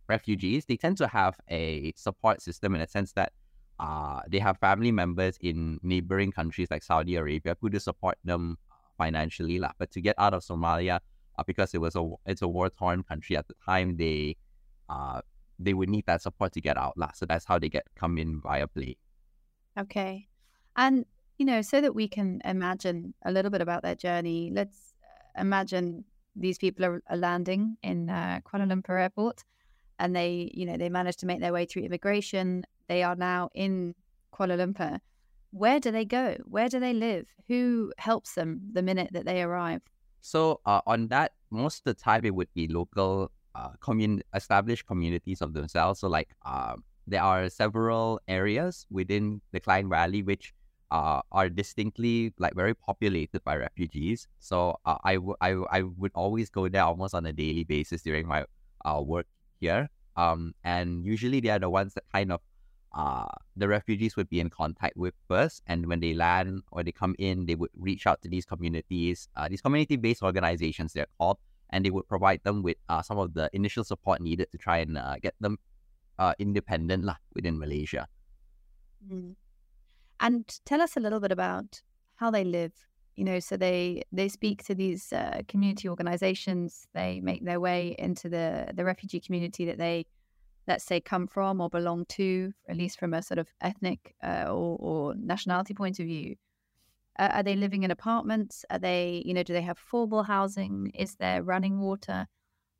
refugees, 0.10 0.66
they 0.66 0.78
tend 0.78 0.98
to 0.98 1.08
have 1.08 1.40
a 1.50 1.94
support 1.96 2.42
system 2.42 2.76
in 2.76 2.82
a 2.82 2.88
sense 2.88 3.14
that 3.14 3.32
uh, 3.80 4.20
they 4.28 4.40
have 4.40 4.58
family 4.58 4.92
members 4.92 5.38
in 5.40 5.80
neighboring 5.84 6.32
countries 6.32 6.68
like 6.70 6.84
Saudi 6.84 7.16
Arabia 7.16 7.56
who 7.62 7.70
do 7.70 7.80
support 7.80 8.18
them 8.26 8.58
financially. 8.98 9.60
Lah. 9.60 9.72
But 9.78 9.92
to 9.92 10.02
get 10.02 10.16
out 10.18 10.34
of 10.34 10.44
Somalia, 10.44 11.00
uh, 11.38 11.44
because 11.48 11.74
it 11.74 11.80
was 11.80 11.96
a 11.96 12.04
it's 12.26 12.42
a 12.42 12.48
war 12.48 12.70
torn 12.70 13.04
country 13.04 13.38
at 13.38 13.48
the 13.48 13.56
time, 13.66 13.96
they 13.96 14.36
uh, 14.90 15.22
they 15.58 15.74
would 15.74 15.90
need 15.90 16.06
that 16.08 16.22
support 16.22 16.52
to 16.54 16.62
get 16.62 16.78
out. 16.78 16.98
Lah. 16.98 17.12
So 17.14 17.26
that's 17.26 17.46
how 17.46 17.60
they 17.60 17.70
get 17.70 17.86
come 17.96 18.18
in 18.18 18.42
via 18.42 18.68
plane. 18.68 18.96
Okay, 19.80 20.28
and 20.76 21.06
you 21.38 21.46
know, 21.46 21.62
so 21.62 21.80
that 21.80 21.96
we 21.96 22.08
can 22.10 22.42
imagine 22.44 23.14
a 23.24 23.32
little 23.32 23.50
bit 23.50 23.62
about 23.62 23.82
their 23.82 23.96
journey, 23.96 24.52
let's 24.54 24.94
imagine 25.38 26.04
these 26.36 26.58
people 26.58 26.84
are, 26.86 27.02
are 27.08 27.18
landing 27.18 27.78
in 27.82 28.10
uh, 28.10 28.42
Kuala 28.44 28.68
Lumpur 28.68 29.00
Airport, 29.00 29.46
and 30.00 30.16
they, 30.16 30.50
you 30.54 30.66
know, 30.66 30.78
they 30.78 30.90
managed 30.90 31.20
to 31.20 31.26
make 31.26 31.42
their 31.42 31.54
way 31.54 31.66
through 31.66 31.84
immigration 31.84 32.64
they 32.88 33.04
are 33.04 33.16
now 33.16 33.50
in 33.54 33.94
Kuala 34.34 34.58
Lumpur. 34.58 35.00
Where 35.52 35.80
do 35.80 35.92
they 35.92 36.06
go? 36.06 36.36
Where 36.46 36.70
do 36.70 36.80
they 36.80 36.94
live? 36.94 37.28
Who 37.48 37.94
helps 37.98 38.34
them 38.34 38.62
the 38.74 38.82
minute 38.82 39.10
that 39.14 39.26
they 39.26 39.42
arrive? 39.42 39.82
So 40.22 40.60
uh, 40.66 40.82
on 40.86 41.08
that, 41.10 41.34
most 41.52 41.80
of 41.80 41.84
the 41.86 41.94
time 41.94 42.26
it 42.26 42.36
would 42.36 42.50
be 42.54 42.68
local, 42.68 43.32
uh, 43.56 43.70
commun- 43.80 44.24
established 44.34 44.86
communities 44.86 45.42
of 45.42 45.54
themselves. 45.54 46.02
So 46.02 46.08
like 46.08 46.30
uh, 46.46 46.76
there 47.08 47.24
are 47.24 47.50
several 47.50 48.20
areas 48.28 48.86
within 48.92 49.42
the 49.52 49.60
Klang 49.60 49.90
Valley 49.90 50.24
which 50.24 50.54
uh, 50.92 51.22
are 51.32 51.50
distinctly 51.50 52.34
like 52.40 52.56
very 52.56 52.74
populated 52.74 53.44
by 53.44 53.56
refugees. 53.56 54.28
So 54.40 54.78
uh, 54.86 54.98
I, 55.04 55.16
w- 55.16 55.36
I, 55.42 55.50
w- 55.50 55.68
I 55.72 55.82
would 55.84 56.12
always 56.16 56.50
go 56.50 56.68
there 56.68 56.84
almost 56.84 57.14
on 57.14 57.26
a 57.26 57.34
daily 57.34 57.64
basis 57.64 58.02
during 58.02 58.28
my 58.28 58.46
uh, 58.86 59.02
work 59.04 59.28
here. 59.60 59.90
Um, 60.16 60.54
and 60.64 61.06
usually 61.06 61.40
they 61.40 61.50
are 61.50 61.60
the 61.60 61.70
ones 61.70 61.94
that 61.94 62.04
kind 62.12 62.32
of 62.32 62.42
uh, 62.94 63.28
the 63.56 63.68
refugees 63.68 64.16
would 64.16 64.30
be 64.30 64.40
in 64.40 64.50
contact 64.50 64.98
with 64.98 65.14
first. 65.28 65.62
And 65.68 65.88
when 65.88 66.00
they 66.00 66.14
land 66.14 66.64
or 66.72 66.84
they 66.84 66.92
come 66.92 67.16
in, 67.20 67.46
they 67.46 67.56
would 67.56 67.70
reach 67.78 68.08
out 68.08 68.22
to 68.24 68.30
these 68.30 68.46
communities, 68.46 69.30
uh, 69.36 69.48
these 69.48 69.62
community 69.62 69.96
based 69.96 70.24
organizations, 70.24 70.94
they're 70.94 71.08
called, 71.18 71.38
and 71.70 71.86
they 71.86 71.92
would 71.92 72.08
provide 72.08 72.42
them 72.44 72.64
with 72.64 72.78
uh, 72.90 73.02
some 73.02 73.18
of 73.18 73.34
the 73.34 73.50
initial 73.54 73.84
support 73.84 74.22
needed 74.22 74.52
to 74.52 74.58
try 74.58 74.80
and 74.80 74.98
uh, 74.98 75.16
get 75.22 75.36
them 75.40 75.58
uh, 76.18 76.34
independent 76.40 77.06
lah, 77.06 77.16
within 77.36 77.60
Malaysia. 77.60 78.08
Mm. 79.08 79.36
And 80.20 80.60
tell 80.66 80.82
us 80.82 80.98
a 80.98 81.00
little 81.00 81.20
bit 81.20 81.32
about 81.32 81.82
how 82.16 82.32
they 82.32 82.44
live. 82.44 82.89
You 83.20 83.26
know, 83.26 83.42
so 83.42 83.58
they 83.58 84.04
they 84.14 84.30
speak 84.30 84.64
to 84.64 84.74
these 84.74 85.12
uh, 85.12 85.42
community 85.50 85.90
organizations. 85.90 86.88
They 86.94 87.20
make 87.20 87.44
their 87.44 87.60
way 87.60 87.94
into 88.00 88.30
the 88.30 88.72
the 88.74 88.86
refugee 88.86 89.20
community 89.20 89.66
that 89.66 89.78
they, 89.78 90.06
let's 90.70 90.86
say, 90.86 91.02
come 91.02 91.28
from 91.28 91.60
or 91.60 91.70
belong 91.70 92.06
to, 92.20 92.54
at 92.70 92.78
least 92.78 92.98
from 92.98 93.14
a 93.14 93.22
sort 93.22 93.38
of 93.38 93.50
ethnic 93.60 94.16
uh, 94.24 94.46
or, 94.48 94.78
or 94.80 95.16
nationality 95.16 95.74
point 95.74 96.00
of 96.00 96.06
view. 96.06 96.38
Uh, 97.20 97.32
are 97.34 97.44
they 97.44 97.58
living 97.58 97.84
in 97.84 97.92
apartments? 97.92 98.64
Are 98.70 98.80
they, 98.80 99.22
you 99.26 99.34
know, 99.34 99.44
do 99.44 99.52
they 99.52 99.64
have 99.64 99.78
affordable 99.82 100.26
housing? 100.26 100.92
Is 100.96 101.16
there 101.16 101.44
running 101.44 101.82
water? 101.82 102.28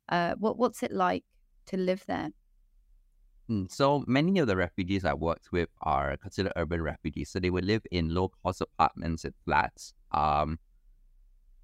Uh, 0.08 0.36
what 0.38 0.56
what's 0.56 0.82
it 0.82 0.92
like 0.92 1.24
to 1.66 1.76
live 1.76 2.02
there? 2.06 2.30
Mm, 3.50 3.70
so 3.70 4.04
many 4.06 4.38
of 4.38 4.46
the 4.46 4.56
refugees 4.56 5.04
I 5.04 5.12
worked 5.12 5.52
with 5.52 5.68
are 5.82 6.16
considered 6.16 6.54
urban 6.56 6.80
refugees. 6.80 7.28
So 7.28 7.40
they 7.40 7.50
would 7.50 7.66
live 7.66 7.82
in 7.90 8.14
low 8.14 8.30
cost 8.42 8.62
apartments 8.62 9.26
and 9.26 9.34
flats. 9.44 9.92
Um, 10.12 10.58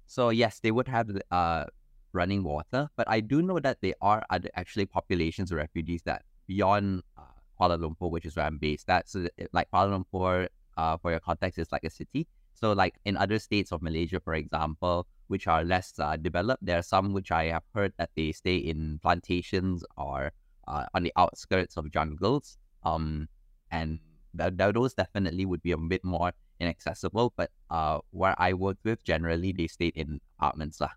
so 0.05 0.29
yes, 0.29 0.59
they 0.59 0.71
would 0.71 0.87
have 0.87 1.09
uh, 1.31 1.65
running 2.13 2.43
water, 2.43 2.89
but 2.95 3.09
I 3.09 3.19
do 3.19 3.41
know 3.41 3.59
that 3.59 3.77
there 3.81 3.95
are 4.01 4.25
other 4.29 4.49
actually 4.55 4.85
populations 4.85 5.51
of 5.51 5.57
refugees 5.57 6.01
that 6.03 6.23
beyond 6.47 7.03
uh, 7.17 7.21
Kuala 7.59 7.77
Lumpur, 7.77 8.09
which 8.09 8.25
is 8.25 8.35
where 8.35 8.45
I'm 8.45 8.57
based. 8.57 8.87
That's 8.87 9.15
uh, 9.15 9.27
like 9.51 9.69
Kuala 9.71 10.03
Lumpur, 10.03 10.47
uh, 10.77 10.97
for 10.97 11.11
your 11.11 11.19
context, 11.19 11.59
is 11.59 11.71
like 11.71 11.83
a 11.83 11.89
city. 11.89 12.27
So 12.53 12.73
like 12.73 12.95
in 13.05 13.17
other 13.17 13.37
states 13.37 13.71
of 13.71 13.81
Malaysia, 13.81 14.19
for 14.19 14.33
example, 14.33 15.07
which 15.27 15.45
are 15.47 15.63
less 15.63 15.93
uh, 15.99 16.15
developed, 16.15 16.65
there 16.65 16.79
are 16.79 16.83
some 16.83 17.13
which 17.13 17.31
I 17.31 17.45
have 17.45 17.63
heard 17.75 17.93
that 17.97 18.09
they 18.15 18.31
stay 18.31 18.55
in 18.57 18.99
plantations 19.03 19.83
or 19.95 20.31
uh, 20.67 20.85
on 20.93 21.03
the 21.03 21.13
outskirts 21.17 21.77
of 21.77 21.91
jungles. 21.91 22.57
Um, 22.83 23.27
and 23.69 23.99
th- 24.37 24.57
th- 24.57 24.73
those 24.73 24.93
definitely 24.93 25.45
would 25.45 25.61
be 25.61 25.71
a 25.71 25.77
bit 25.77 26.03
more 26.03 26.31
inaccessible. 26.59 27.33
But 27.35 27.51
uh, 27.69 27.99
where 28.11 28.35
I 28.37 28.53
worked 28.53 28.83
with, 28.83 29.03
generally 29.03 29.51
they 29.51 29.67
stayed 29.67 29.95
in 29.95 30.19
apartments. 30.37 30.81
Lah. 30.81 30.91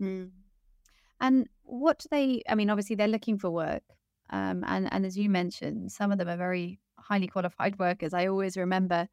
Mm. 0.00 0.30
And 1.20 1.48
what 1.62 1.98
do 2.00 2.08
they? 2.10 2.42
I 2.48 2.54
mean, 2.54 2.70
obviously 2.70 2.96
they're 2.96 3.08
looking 3.08 3.38
for 3.38 3.50
work, 3.50 3.82
um, 4.30 4.64
and 4.66 4.92
and 4.92 5.06
as 5.06 5.16
you 5.16 5.30
mentioned, 5.30 5.92
some 5.92 6.12
of 6.12 6.18
them 6.18 6.28
are 6.28 6.36
very 6.36 6.80
highly 6.98 7.28
qualified 7.28 7.78
workers. 7.78 8.12
I 8.14 8.26
always 8.26 8.56
remember 8.56 9.08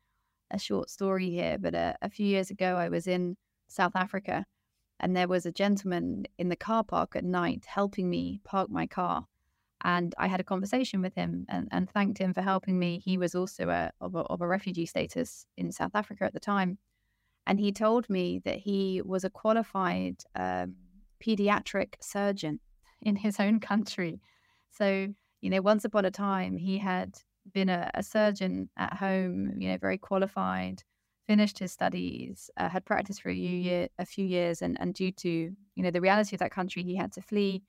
a 0.51 0.59
short 0.59 0.89
story 0.89 1.29
here, 1.29 1.57
but 1.59 1.75
a, 1.75 1.95
a 2.01 2.09
few 2.09 2.25
years 2.25 2.49
ago 2.49 2.75
I 2.75 2.89
was 2.89 3.05
in 3.05 3.37
South 3.67 3.95
Africa, 3.95 4.45
and 4.99 5.15
there 5.15 5.27
was 5.27 5.45
a 5.45 5.51
gentleman 5.51 6.25
in 6.37 6.49
the 6.49 6.55
car 6.55 6.83
park 6.83 7.15
at 7.15 7.23
night 7.23 7.65
helping 7.67 8.09
me 8.09 8.41
park 8.43 8.69
my 8.69 8.87
car 8.87 9.27
and 9.83 10.13
I 10.17 10.27
had 10.27 10.39
a 10.39 10.43
conversation 10.43 11.01
with 11.01 11.15
him 11.15 11.45
and, 11.47 11.67
and 11.71 11.89
thanked 11.89 12.17
him 12.17 12.33
for 12.33 12.41
helping 12.41 12.77
me. 12.77 13.01
He 13.03 13.17
was 13.17 13.35
also 13.35 13.69
a, 13.69 13.91
of, 14.01 14.15
a, 14.15 14.19
of 14.19 14.41
a 14.41 14.47
refugee 14.47 14.85
status 14.85 15.45
in 15.57 15.71
South 15.71 15.91
Africa 15.93 16.25
at 16.25 16.33
the 16.33 16.39
time. 16.39 16.77
And 17.47 17.59
he 17.59 17.71
told 17.71 18.09
me 18.09 18.41
that 18.45 18.57
he 18.57 19.01
was 19.03 19.23
a 19.23 19.29
qualified 19.29 20.17
um, 20.35 20.75
pediatric 21.23 21.95
surgeon 22.01 22.59
in 23.01 23.15
his 23.15 23.39
own 23.39 23.59
country. 23.59 24.21
So, 24.71 25.07
you 25.41 25.49
know, 25.49 25.61
once 25.61 25.85
upon 25.85 26.05
a 26.05 26.11
time, 26.11 26.57
he 26.57 26.77
had 26.77 27.17
been 27.53 27.69
a, 27.69 27.89
a 27.93 28.03
surgeon 28.03 28.69
at 28.77 28.93
home, 28.93 29.53
you 29.57 29.69
know, 29.69 29.77
very 29.77 29.97
qualified, 29.97 30.83
finished 31.25 31.57
his 31.57 31.71
studies, 31.71 32.49
uh, 32.57 32.69
had 32.69 32.85
practiced 32.85 33.21
for 33.21 33.29
a, 33.29 33.33
year, 33.33 33.87
a 33.97 34.05
few 34.05 34.25
years, 34.25 34.61
and, 34.61 34.77
and 34.79 34.93
due 34.93 35.11
to, 35.13 35.29
you 35.29 35.83
know, 35.83 35.91
the 35.91 36.01
reality 36.01 36.35
of 36.35 36.39
that 36.39 36.51
country, 36.51 36.83
he 36.83 36.95
had 36.95 37.13
to 37.13 37.21
flee 37.21 37.63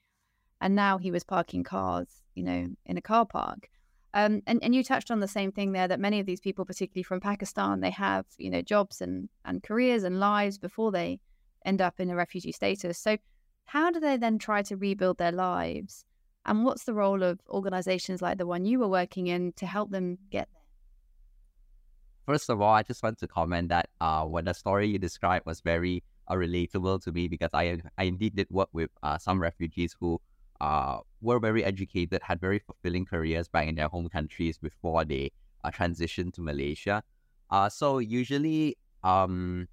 and 0.60 0.74
now 0.74 0.98
he 0.98 1.10
was 1.10 1.24
parking 1.24 1.64
cars, 1.64 2.08
you 2.34 2.42
know, 2.42 2.68
in 2.86 2.96
a 2.96 3.02
car 3.02 3.26
park. 3.26 3.68
Um, 4.12 4.42
and, 4.46 4.62
and 4.62 4.74
you 4.74 4.82
touched 4.82 5.10
on 5.10 5.20
the 5.20 5.28
same 5.28 5.52
thing 5.52 5.72
there 5.72 5.86
that 5.86 6.00
many 6.00 6.18
of 6.18 6.26
these 6.26 6.40
people, 6.40 6.64
particularly 6.64 7.04
from 7.04 7.20
Pakistan, 7.20 7.80
they 7.80 7.90
have, 7.90 8.26
you 8.38 8.50
know, 8.50 8.60
jobs 8.60 9.00
and, 9.00 9.28
and 9.44 9.62
careers 9.62 10.02
and 10.02 10.18
lives 10.18 10.58
before 10.58 10.90
they 10.90 11.20
end 11.64 11.80
up 11.80 12.00
in 12.00 12.10
a 12.10 12.16
refugee 12.16 12.52
status. 12.52 12.98
So 12.98 13.18
how 13.66 13.90
do 13.90 14.00
they 14.00 14.16
then 14.16 14.38
try 14.38 14.62
to 14.62 14.76
rebuild 14.76 15.18
their 15.18 15.32
lives? 15.32 16.04
And 16.44 16.64
what's 16.64 16.84
the 16.84 16.94
role 16.94 17.22
of 17.22 17.38
organizations 17.48 18.20
like 18.20 18.38
the 18.38 18.46
one 18.46 18.64
you 18.64 18.80
were 18.80 18.88
working 18.88 19.28
in 19.28 19.52
to 19.56 19.66
help 19.66 19.90
them 19.90 20.18
get 20.30 20.48
there? 20.52 20.60
First 22.26 22.50
of 22.50 22.60
all, 22.60 22.74
I 22.74 22.82
just 22.82 23.02
want 23.02 23.18
to 23.18 23.28
comment 23.28 23.68
that 23.68 23.90
uh, 24.00 24.24
what 24.24 24.44
the 24.44 24.54
story 24.54 24.88
you 24.88 24.98
described 24.98 25.46
was 25.46 25.60
very 25.60 26.02
uh, 26.26 26.34
relatable 26.34 27.02
to 27.04 27.12
me 27.12 27.28
because 27.28 27.50
I, 27.52 27.80
I 27.98 28.04
indeed 28.04 28.36
did 28.36 28.48
work 28.50 28.68
with 28.72 28.90
uh, 29.02 29.18
some 29.18 29.40
refugees 29.40 29.94
who 30.00 30.20
uh, 30.60 30.98
were 31.20 31.38
very 31.38 31.64
educated, 31.64 32.22
had 32.22 32.40
very 32.40 32.58
fulfilling 32.58 33.04
careers 33.04 33.48
back 33.48 33.68
in 33.68 33.74
their 33.74 33.88
home 33.88 34.08
countries 34.08 34.58
before 34.58 35.04
they 35.04 35.32
uh, 35.64 35.70
transitioned 35.70 36.34
to 36.34 36.42
Malaysia. 36.42 37.02
Uh, 37.50 37.68
so 37.68 37.98
usually, 37.98 38.76
um, 39.02 39.66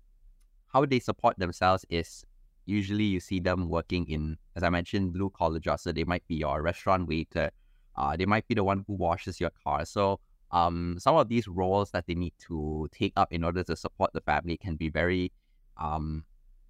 how 0.74 0.86
they 0.86 1.00
support 1.00 1.38
themselves 1.38 1.86
is 1.90 2.26
usually 2.66 3.04
you 3.04 3.20
see 3.20 3.40
them 3.40 3.70
working 3.70 4.08
in, 4.08 4.38
as 4.56 4.64
I 4.64 4.70
mentioned, 4.70 5.14
blue 5.14 5.30
collar 5.30 5.60
jobs. 5.60 5.84
So 5.84 5.92
they 5.92 6.04
might 6.04 6.28
be 6.28 6.36
your 6.36 6.62
restaurant 6.62 7.08
waiter. 7.08 7.52
Uh, 7.96 8.16
they 8.16 8.26
might 8.26 8.48
be 8.48 8.56
the 8.56 8.64
one 8.64 8.84
who 8.86 8.94
washes 8.94 9.40
your 9.40 9.52
car. 9.64 9.86
So 9.86 10.20
um, 10.52 10.98
some 11.00 11.16
of 11.16 11.30
these 11.30 11.48
roles 11.48 11.92
that 11.92 12.06
they 12.08 12.16
need 12.16 12.34
to 12.48 12.88
take 12.92 13.14
up 13.16 13.32
in 13.32 13.44
order 13.44 13.64
to 13.64 13.76
support 13.76 14.12
the 14.14 14.22
family 14.22 14.58
can 14.58 14.76
be 14.76 14.90
very 14.90 15.32
um, 15.78 16.26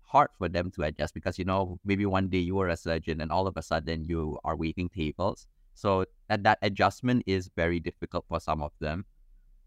hard 0.08 0.30
for 0.38 0.48
them 0.48 0.72
to 0.72 0.84
adjust 0.84 1.14
because 1.14 1.38
you 1.38 1.46
know 1.46 1.80
maybe 1.84 2.06
one 2.06 2.28
day 2.30 2.40
you 2.40 2.58
are 2.60 2.70
a 2.70 2.78
surgeon 2.78 3.22
and 3.22 3.32
all 3.32 3.46
of 3.46 3.58
a 3.58 3.62
sudden 3.62 4.06
you 4.06 4.40
are 4.44 4.56
waiting 4.56 4.90
tables 4.90 5.48
so 5.74 6.06
that 6.30 6.44
that 6.44 6.58
adjustment 6.62 7.24
is 7.28 7.52
very 7.56 7.80
difficult 7.80 8.26
for 8.28 8.40
some 8.40 8.62
of 8.62 8.72
them 8.80 9.06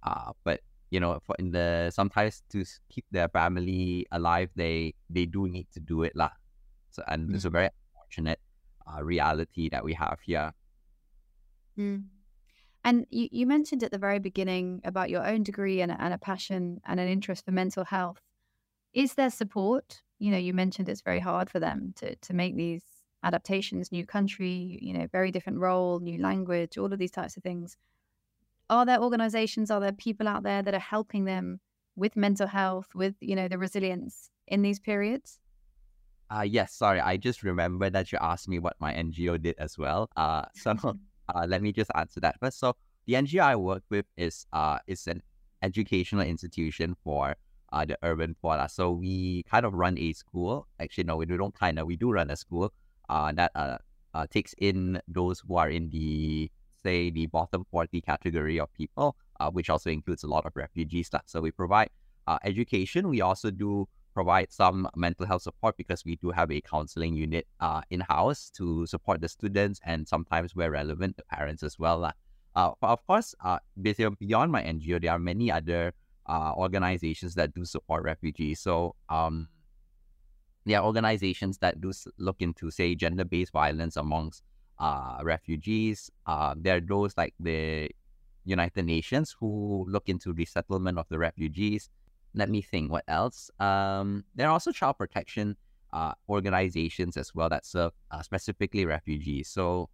uh, 0.02 0.32
but 0.42 0.60
you 0.90 0.98
know 0.98 1.20
for 1.24 1.36
in 1.38 1.50
the 1.52 1.90
sometimes 1.90 2.42
to 2.50 2.64
keep 2.88 3.04
their 3.10 3.28
family 3.28 4.06
alive 4.12 4.50
they 4.56 4.94
they 5.10 5.26
do 5.26 5.46
need 5.46 5.66
to 5.72 5.78
do 5.78 6.02
it 6.02 6.16
lah 6.16 6.32
so 6.90 7.02
and 7.06 7.28
mm. 7.28 7.34
it's 7.34 7.44
a 7.44 7.48
mm. 7.48 7.52
very 7.52 7.68
unfortunate 7.94 8.40
uh, 8.88 9.02
reality 9.02 9.68
that 9.68 9.84
we 9.84 9.92
have 9.92 10.18
here 10.24 10.52
mm. 11.78 12.02
and 12.82 13.06
you, 13.10 13.28
you 13.30 13.46
mentioned 13.46 13.82
at 13.84 13.92
the 13.92 13.98
very 13.98 14.18
beginning 14.18 14.80
about 14.84 15.10
your 15.10 15.24
own 15.26 15.42
degree 15.42 15.82
and, 15.82 15.92
and 15.92 16.14
a 16.14 16.18
passion 16.18 16.80
and 16.86 16.98
an 16.98 17.08
interest 17.08 17.44
for 17.44 17.52
mental 17.52 17.84
health 17.84 18.22
is 18.94 19.14
there 19.14 19.30
support 19.30 20.02
you 20.20 20.30
know, 20.30 20.36
you 20.38 20.54
mentioned 20.54 20.88
it's 20.88 21.00
very 21.00 21.18
hard 21.18 21.50
for 21.50 21.58
them 21.58 21.92
to 21.96 22.14
to 22.14 22.34
make 22.34 22.54
these 22.54 22.84
adaptations, 23.24 23.90
new 23.90 24.06
country, 24.06 24.78
you 24.80 24.92
know, 24.92 25.06
very 25.10 25.30
different 25.30 25.58
role, 25.58 25.98
new 26.00 26.18
language, 26.18 26.78
all 26.78 26.92
of 26.92 26.98
these 26.98 27.10
types 27.10 27.36
of 27.36 27.42
things. 27.42 27.76
Are 28.68 28.86
there 28.86 29.00
organizations, 29.02 29.70
are 29.70 29.80
there 29.80 29.92
people 29.92 30.28
out 30.28 30.42
there 30.42 30.62
that 30.62 30.74
are 30.74 30.86
helping 30.94 31.24
them 31.24 31.60
with 31.96 32.16
mental 32.16 32.46
health, 32.46 32.86
with, 32.94 33.14
you 33.20 33.34
know, 33.34 33.48
the 33.48 33.58
resilience 33.58 34.30
in 34.46 34.62
these 34.62 34.78
periods? 34.78 35.38
Uh, 36.30 36.42
yes, 36.42 36.72
sorry. 36.72 37.00
I 37.00 37.16
just 37.16 37.42
remember 37.42 37.90
that 37.90 38.12
you 38.12 38.18
asked 38.20 38.48
me 38.48 38.60
what 38.60 38.76
my 38.78 38.92
NGO 38.94 39.42
did 39.42 39.56
as 39.58 39.76
well. 39.76 40.08
Uh, 40.16 40.44
so 40.54 40.76
uh, 41.34 41.46
let 41.48 41.62
me 41.62 41.72
just 41.72 41.90
answer 41.94 42.20
that 42.20 42.38
first. 42.38 42.60
So 42.60 42.76
the 43.06 43.14
NGO 43.14 43.42
I 43.42 43.56
work 43.56 43.82
with 43.90 44.06
is 44.16 44.46
uh, 44.52 44.78
is 44.86 45.06
an 45.08 45.22
educational 45.62 46.24
institution 46.24 46.94
for 47.02 47.36
uh, 47.72 47.84
the 47.84 47.98
urban 48.02 48.36
poor. 48.40 48.66
So 48.68 48.90
we 48.90 49.44
kind 49.44 49.64
of 49.64 49.74
run 49.74 49.98
a 49.98 50.12
school. 50.12 50.66
Actually, 50.78 51.04
no, 51.04 51.16
we 51.16 51.26
don't 51.26 51.54
kind 51.54 51.78
of. 51.78 51.86
We 51.86 51.96
do 51.96 52.10
run 52.10 52.30
a 52.30 52.36
school 52.36 52.72
uh, 53.08 53.32
that 53.32 53.52
uh, 53.54 53.78
uh, 54.14 54.26
takes 54.30 54.54
in 54.58 55.00
those 55.08 55.40
who 55.40 55.56
are 55.56 55.70
in 55.70 55.90
the 55.90 56.50
say 56.82 57.10
the 57.10 57.26
bottom 57.26 57.64
40 57.70 58.00
category 58.00 58.58
of 58.58 58.72
people, 58.74 59.16
uh, 59.38 59.50
which 59.50 59.68
also 59.70 59.90
includes 59.90 60.24
a 60.24 60.26
lot 60.26 60.46
of 60.46 60.52
refugees. 60.54 61.10
So 61.26 61.40
we 61.40 61.50
provide 61.50 61.90
uh, 62.26 62.38
education. 62.44 63.08
We 63.08 63.20
also 63.20 63.50
do 63.50 63.86
provide 64.14 64.52
some 64.52 64.88
mental 64.96 65.26
health 65.26 65.42
support 65.42 65.76
because 65.76 66.04
we 66.04 66.16
do 66.16 66.30
have 66.30 66.50
a 66.50 66.60
counseling 66.60 67.14
unit 67.14 67.46
uh, 67.60 67.82
in 67.90 68.00
house 68.00 68.50
to 68.56 68.86
support 68.86 69.20
the 69.20 69.28
students 69.28 69.80
and 69.84 70.08
sometimes 70.08 70.54
where 70.54 70.70
relevant 70.70 71.16
the 71.16 71.22
parents 71.24 71.62
as 71.62 71.78
well. 71.78 72.10
Uh, 72.56 72.72
of 72.82 73.06
course, 73.06 73.34
uh, 73.44 73.58
beyond 73.80 74.50
my 74.50 74.62
NGO, 74.62 75.00
there 75.00 75.12
are 75.12 75.18
many 75.18 75.52
other 75.52 75.92
uh, 76.26 76.52
organizations 76.56 77.34
that 77.34 77.54
do 77.54 77.64
support 77.64 78.04
refugees. 78.04 78.60
So 78.60 78.94
um, 79.08 79.48
there 80.66 80.80
are 80.80 80.84
organizations 80.84 81.58
that 81.58 81.80
do 81.80 81.92
look 82.18 82.36
into, 82.40 82.70
say, 82.70 82.94
gender-based 82.94 83.52
violence 83.52 83.96
amongst 83.96 84.42
uh, 84.78 85.18
refugees. 85.22 86.10
Uh, 86.26 86.54
there 86.58 86.76
are 86.76 86.80
those 86.80 87.16
like 87.16 87.34
the 87.40 87.90
United 88.44 88.84
Nations 88.84 89.34
who 89.38 89.84
look 89.88 90.08
into 90.08 90.32
resettlement 90.32 90.98
of 90.98 91.06
the 91.08 91.18
refugees. 91.18 91.90
Let 92.34 92.48
me 92.48 92.62
think. 92.62 92.90
What 92.90 93.04
else? 93.08 93.50
Um, 93.58 94.24
there 94.34 94.46
are 94.48 94.52
also 94.52 94.72
child 94.72 94.98
protection 94.98 95.56
uh, 95.92 96.12
organizations 96.28 97.16
as 97.16 97.34
well 97.34 97.48
that 97.48 97.66
serve 97.66 97.92
uh, 98.10 98.22
specifically 98.22 98.86
refugees. 98.86 99.48
So 99.48 99.88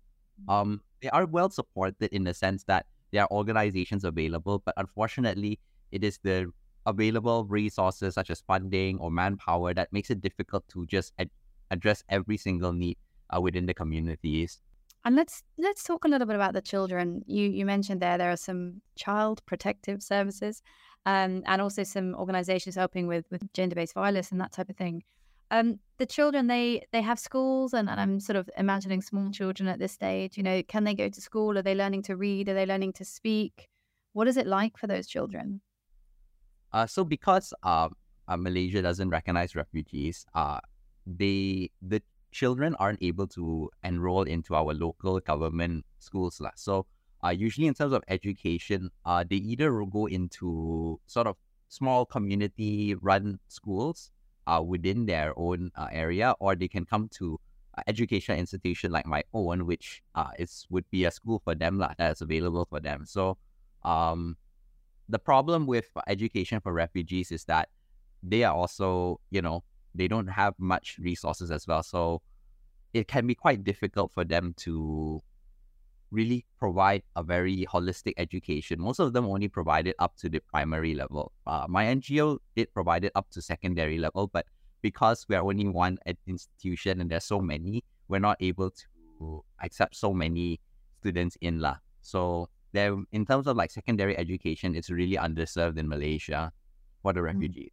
um, 0.49 0.83
they 1.01 1.09
are 1.11 1.27
well 1.27 1.51
supported 1.51 2.13
in 2.13 2.25
the 2.25 2.35
sense 2.35 2.65
that 2.65 2.87
there 3.13 3.23
are 3.23 3.29
organizations 3.31 4.05
available, 4.05 4.63
but 4.65 4.75
unfortunately, 4.77 5.59
it 5.97 6.05
is 6.05 6.19
the 6.23 6.51
available 6.87 7.45
resources 7.47 8.15
such 8.15 8.31
as 8.31 8.41
funding 8.47 8.99
or 8.99 9.11
manpower 9.11 9.75
that 9.75 9.93
makes 9.93 10.11
it 10.11 10.21
difficult 10.21 10.67
to 10.69 10.87
just 10.87 11.13
ad- 11.19 11.31
address 11.71 12.05
every 12.09 12.37
single 12.37 12.73
need 12.73 12.97
uh, 13.35 13.41
within 13.41 13.67
the 13.67 13.75
communities. 13.75 14.61
And 15.05 15.17
let's 15.17 15.43
let's 15.57 15.85
talk 15.85 16.05
a 16.05 16.09
little 16.09 16.27
bit 16.27 16.37
about 16.37 16.53
the 16.53 16.63
children. 16.73 17.23
You 17.27 17.49
you 17.49 17.65
mentioned 17.65 18.01
there 18.01 18.19
there 18.19 18.33
are 18.33 18.45
some 18.51 18.83
child 18.97 19.41
protective 19.47 20.03
services, 20.03 20.63
um, 21.07 21.43
and 21.47 21.63
also 21.63 21.85
some 21.85 22.15
organisations 22.15 22.75
helping 22.75 23.07
with 23.07 23.25
with 23.31 23.43
gender 23.53 23.77
based 23.77 23.95
violence 23.95 24.33
and 24.33 24.41
that 24.41 24.53
type 24.53 24.69
of 24.69 24.77
thing. 24.77 25.05
Um, 25.53 25.79
the 25.99 26.07
children 26.07 26.49
they 26.49 26.87
they 26.93 27.03
have 27.03 27.21
schools, 27.21 27.73
and, 27.73 27.89
and 27.89 28.01
I'm 28.01 28.19
sort 28.19 28.37
of 28.37 28.51
imagining 28.57 29.01
small 29.01 29.31
children 29.31 29.69
at 29.69 29.79
this 29.79 29.93
stage. 29.93 30.37
You 30.37 30.43
know, 30.43 30.63
can 30.65 30.83
they 30.85 30.95
go 30.95 31.09
to 31.09 31.21
school? 31.21 31.57
Are 31.57 31.63
they 31.63 31.77
learning 31.77 32.03
to 32.05 32.17
read? 32.17 32.49
Are 32.49 32.55
they 32.55 32.67
learning 32.67 32.95
to 32.95 33.05
speak? 33.05 33.69
What 34.13 34.27
is 34.27 34.37
it 34.37 34.47
like 34.47 34.77
for 34.77 34.89
those 34.89 35.07
children? 35.07 35.61
Uh, 36.77 36.87
so 36.87 37.03
because 37.03 37.55
uh, 37.63 37.89
uh, 38.29 38.37
Malaysia 38.37 38.83
doesn't 38.83 39.09
recognize 39.09 39.57
refugees, 39.57 40.27
uh, 40.35 40.61
they 41.07 41.71
the 41.81 42.03
children 42.33 42.77
aren't 42.77 43.03
able 43.03 43.27
to 43.27 43.71
enroll 43.83 44.25
into 44.25 44.55
our 44.55 44.75
local 44.75 45.19
government 45.21 45.87
schools. 46.01 46.39
La. 46.39 46.51
So 46.55 46.85
uh, 47.25 47.31
usually 47.31 47.67
in 47.67 47.73
terms 47.73 47.95
of 47.95 48.05
education, 48.09 48.91
uh, 49.07 49.25
they 49.25 49.37
either 49.37 49.73
go 49.89 50.05
into 50.05 51.01
sort 51.07 51.27
of 51.27 51.37
small 51.69 52.05
community 52.05 52.95
run 53.01 53.39
schools 53.49 54.11
uh, 54.47 54.61
within 54.61 55.07
their 55.07 55.33
own 55.39 55.71
uh, 55.77 55.89
area, 55.91 56.35
or 56.41 56.55
they 56.57 56.69
can 56.69 56.85
come 56.85 57.09
to 57.17 57.41
uh, 57.79 57.83
educational 57.87 58.37
institution 58.37 58.93
like 58.93 59.07
my 59.07 59.23
own, 59.33 59.65
which 59.65 60.03
uh, 60.15 60.29
is 60.39 60.67
would 60.69 60.85
be 60.91 61.07
a 61.07 61.11
school 61.11 61.41
for 61.43 61.55
them 61.55 61.79
la, 61.79 61.95
that 61.97 62.13
is 62.13 62.21
available 62.21 62.67
for 62.69 62.81
them. 62.81 63.07
So 63.07 63.39
um, 63.83 64.37
the 65.09 65.19
problem 65.19 65.67
with 65.67 65.87
education 66.07 66.61
for 66.61 66.73
refugees 66.73 67.31
is 67.31 67.45
that 67.45 67.69
they 68.23 68.45
are 68.45 68.55
also, 68.55 69.21
you 69.31 69.43
know, 69.43 69.63
they 69.95 70.09
don't 70.09 70.27
have 70.27 70.55
much 70.59 70.99
resources 71.01 71.51
as 71.51 71.67
well. 71.67 71.83
So 71.83 72.23
it 72.93 73.09
can 73.09 73.27
be 73.27 73.35
quite 73.35 73.65
difficult 73.65 74.13
for 74.13 74.25
them 74.25 74.55
to 74.59 75.23
really 76.11 76.45
provide 76.59 77.03
a 77.15 77.23
very 77.23 77.67
holistic 77.67 78.15
education. 78.17 78.81
Most 78.81 78.99
of 78.99 79.13
them 79.13 79.27
only 79.27 79.49
provide 79.49 79.87
it 79.87 79.97
up 79.99 80.17
to 80.19 80.29
the 80.29 80.41
primary 80.41 80.95
level. 80.95 81.33
Uh, 81.47 81.67
my 81.69 81.85
NGO 81.87 82.39
did 82.55 82.73
provide 82.73 83.05
it 83.05 83.13
up 83.15 83.29
to 83.31 83.43
secondary 83.43 83.99
level, 83.99 84.27
but 84.27 84.47
because 84.83 85.27
we 85.29 85.37
are 85.37 85.45
only 85.45 85.67
one 85.69 85.99
institution 86.27 87.01
and 87.01 87.11
there's 87.11 87.25
so 87.25 87.41
many, 87.41 87.83
we're 88.09 88.21
not 88.21 88.37
able 88.41 88.71
to 88.71 89.45
accept 89.63 89.97
so 89.97 90.13
many 90.13 90.61
students 91.01 91.37
in 91.41 91.61
La. 91.61 91.77
So 92.03 92.49
there, 92.77 92.97
in 93.13 93.25
terms 93.25 93.47
of 93.47 93.57
like 93.57 93.71
secondary 93.71 94.17
education, 94.17 94.75
it's 94.77 94.91
really 94.91 95.17
underserved 95.17 95.79
in 95.79 95.89
Malaysia 95.89 96.53
for 97.03 97.13
the 97.13 97.21
mm. 97.21 97.25
refugees. 97.25 97.71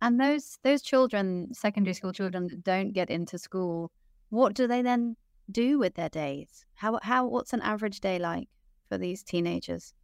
And 0.00 0.18
those 0.18 0.58
those 0.62 0.82
children, 0.82 1.54
secondary 1.54 1.94
school 1.94 2.12
children 2.12 2.48
that 2.48 2.64
don't 2.64 2.92
get 2.92 3.10
into 3.10 3.38
school, 3.38 3.92
what 4.30 4.54
do 4.54 4.66
they 4.66 4.82
then 4.82 5.16
do 5.50 5.78
with 5.78 5.94
their 5.94 6.08
days? 6.08 6.64
How 6.74 6.98
how 7.02 7.26
what's 7.26 7.52
an 7.52 7.62
average 7.62 8.00
day 8.00 8.18
like 8.18 8.48
for 8.88 8.98
these 8.98 9.22
teenagers? 9.22 9.94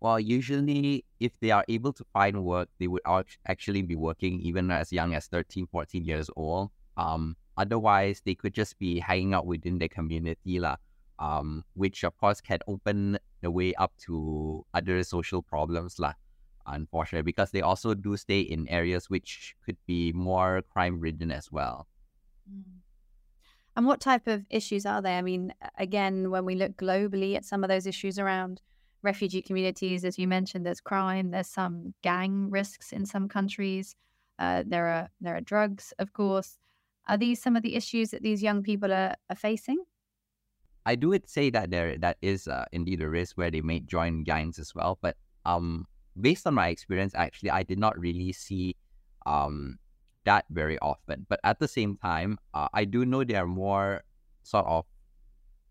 Well, 0.00 0.20
usually 0.20 1.06
if 1.20 1.32
they 1.40 1.50
are 1.50 1.64
able 1.68 1.94
to 1.94 2.04
find 2.12 2.44
work, 2.44 2.68
they 2.78 2.88
would 2.88 3.00
actually 3.46 3.80
be 3.80 3.96
working 3.96 4.40
even 4.40 4.70
as 4.70 4.92
young 4.92 5.14
as 5.14 5.26
13, 5.28 5.66
14 5.72 6.04
years 6.04 6.28
old. 6.36 6.70
Um, 6.98 7.36
otherwise, 7.56 8.20
they 8.26 8.34
could 8.34 8.52
just 8.52 8.78
be 8.78 8.98
hanging 9.00 9.32
out 9.32 9.46
within 9.46 9.78
the 9.78 9.88
community, 9.88 10.60
lah, 10.60 10.76
um, 11.18 11.64
which 11.74 12.04
of 12.04 12.16
course 12.18 12.40
can 12.40 12.58
open 12.66 13.18
the 13.40 13.50
way 13.50 13.74
up 13.74 13.92
to 13.98 14.64
other 14.74 15.02
social 15.02 15.42
problems. 15.42 15.98
Lah 15.98 16.14
unfortunately, 16.66 17.22
because 17.22 17.50
they 17.50 17.60
also 17.60 17.94
do 17.94 18.16
stay 18.16 18.40
in 18.40 18.68
areas 18.68 19.10
which 19.10 19.54
could 19.64 19.76
be 19.86 20.12
more 20.12 20.62
crime 20.72 21.00
ridden 21.00 21.30
as 21.30 21.52
well. 21.52 21.86
Mm. 22.50 22.62
And 23.76 23.86
what 23.86 24.00
type 24.00 24.28
of 24.28 24.46
issues 24.50 24.86
are 24.86 25.02
they? 25.02 25.18
I 25.18 25.22
mean, 25.22 25.52
again, 25.78 26.30
when 26.30 26.44
we 26.44 26.54
look 26.54 26.76
globally 26.76 27.36
at 27.36 27.44
some 27.44 27.64
of 27.64 27.68
those 27.68 27.86
issues 27.86 28.18
around 28.18 28.60
refugee 29.02 29.42
communities, 29.42 30.04
as 30.04 30.18
you 30.18 30.28
mentioned, 30.28 30.64
there's 30.64 30.80
crime, 30.80 31.32
there's 31.32 31.48
some 31.48 31.92
gang 32.02 32.50
risks 32.50 32.92
in 32.92 33.04
some 33.04 33.28
countries. 33.28 33.96
Uh, 34.38 34.62
there 34.64 34.86
are 34.86 35.10
there 35.20 35.36
are 35.36 35.40
drugs, 35.40 35.92
of 35.98 36.12
course. 36.12 36.58
Are 37.08 37.18
these 37.18 37.42
some 37.42 37.56
of 37.56 37.62
the 37.62 37.74
issues 37.74 38.10
that 38.10 38.22
these 38.22 38.42
young 38.42 38.62
people 38.62 38.92
are, 38.92 39.16
are 39.28 39.36
facing? 39.36 39.78
I 40.86 40.94
do 40.94 41.08
would 41.08 41.28
say 41.28 41.50
that 41.50 41.70
there 41.70 41.96
that 41.98 42.18
is 42.20 42.46
uh, 42.46 42.66
indeed 42.72 43.00
a 43.00 43.08
risk 43.08 43.36
where 43.38 43.50
they 43.50 43.62
may 43.62 43.80
join 43.80 44.22
gangs 44.24 44.58
as 44.58 44.74
well, 44.74 44.98
but 45.00 45.16
um, 45.46 45.86
based 46.20 46.46
on 46.46 46.54
my 46.54 46.68
experience, 46.68 47.14
actually, 47.14 47.50
I 47.50 47.62
did 47.62 47.78
not 47.78 47.98
really 47.98 48.32
see 48.32 48.76
um, 49.26 49.78
that 50.24 50.44
very 50.50 50.78
often. 50.80 51.26
But 51.28 51.40
at 51.44 51.58
the 51.58 51.68
same 51.68 51.96
time, 51.96 52.38
uh, 52.52 52.68
I 52.72 52.84
do 52.84 53.04
know 53.04 53.24
there 53.24 53.42
are 53.42 53.46
more 53.46 54.04
sort 54.42 54.66
of 54.66 54.84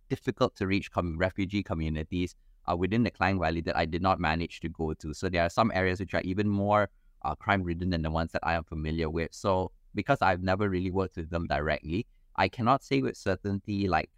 difficult 0.09 0.55
to 0.55 0.67
reach 0.67 0.91
com- 0.91 1.17
refugee 1.17 1.63
communities 1.63 2.35
uh, 2.69 2.75
within 2.75 3.03
the 3.03 3.11
Klang 3.11 3.39
Valley 3.39 3.61
that 3.61 3.77
I 3.77 3.85
did 3.85 4.01
not 4.01 4.19
manage 4.19 4.59
to 4.61 4.69
go 4.69 4.93
to. 4.93 5.13
So 5.13 5.29
there 5.29 5.43
are 5.43 5.49
some 5.49 5.71
areas 5.73 5.99
which 5.99 6.13
are 6.13 6.21
even 6.21 6.47
more 6.47 6.89
uh, 7.23 7.35
crime 7.35 7.63
ridden 7.63 7.89
than 7.89 8.01
the 8.01 8.11
ones 8.11 8.31
that 8.31 8.41
I 8.43 8.53
am 8.53 8.63
familiar 8.63 9.09
with. 9.09 9.29
So 9.31 9.71
because 9.95 10.21
I've 10.21 10.43
never 10.43 10.69
really 10.69 10.91
worked 10.91 11.17
with 11.17 11.29
them 11.29 11.47
directly, 11.47 12.05
I 12.35 12.47
cannot 12.47 12.83
say 12.83 13.01
with 13.01 13.15
certainty 13.15 13.87
like 13.87 14.09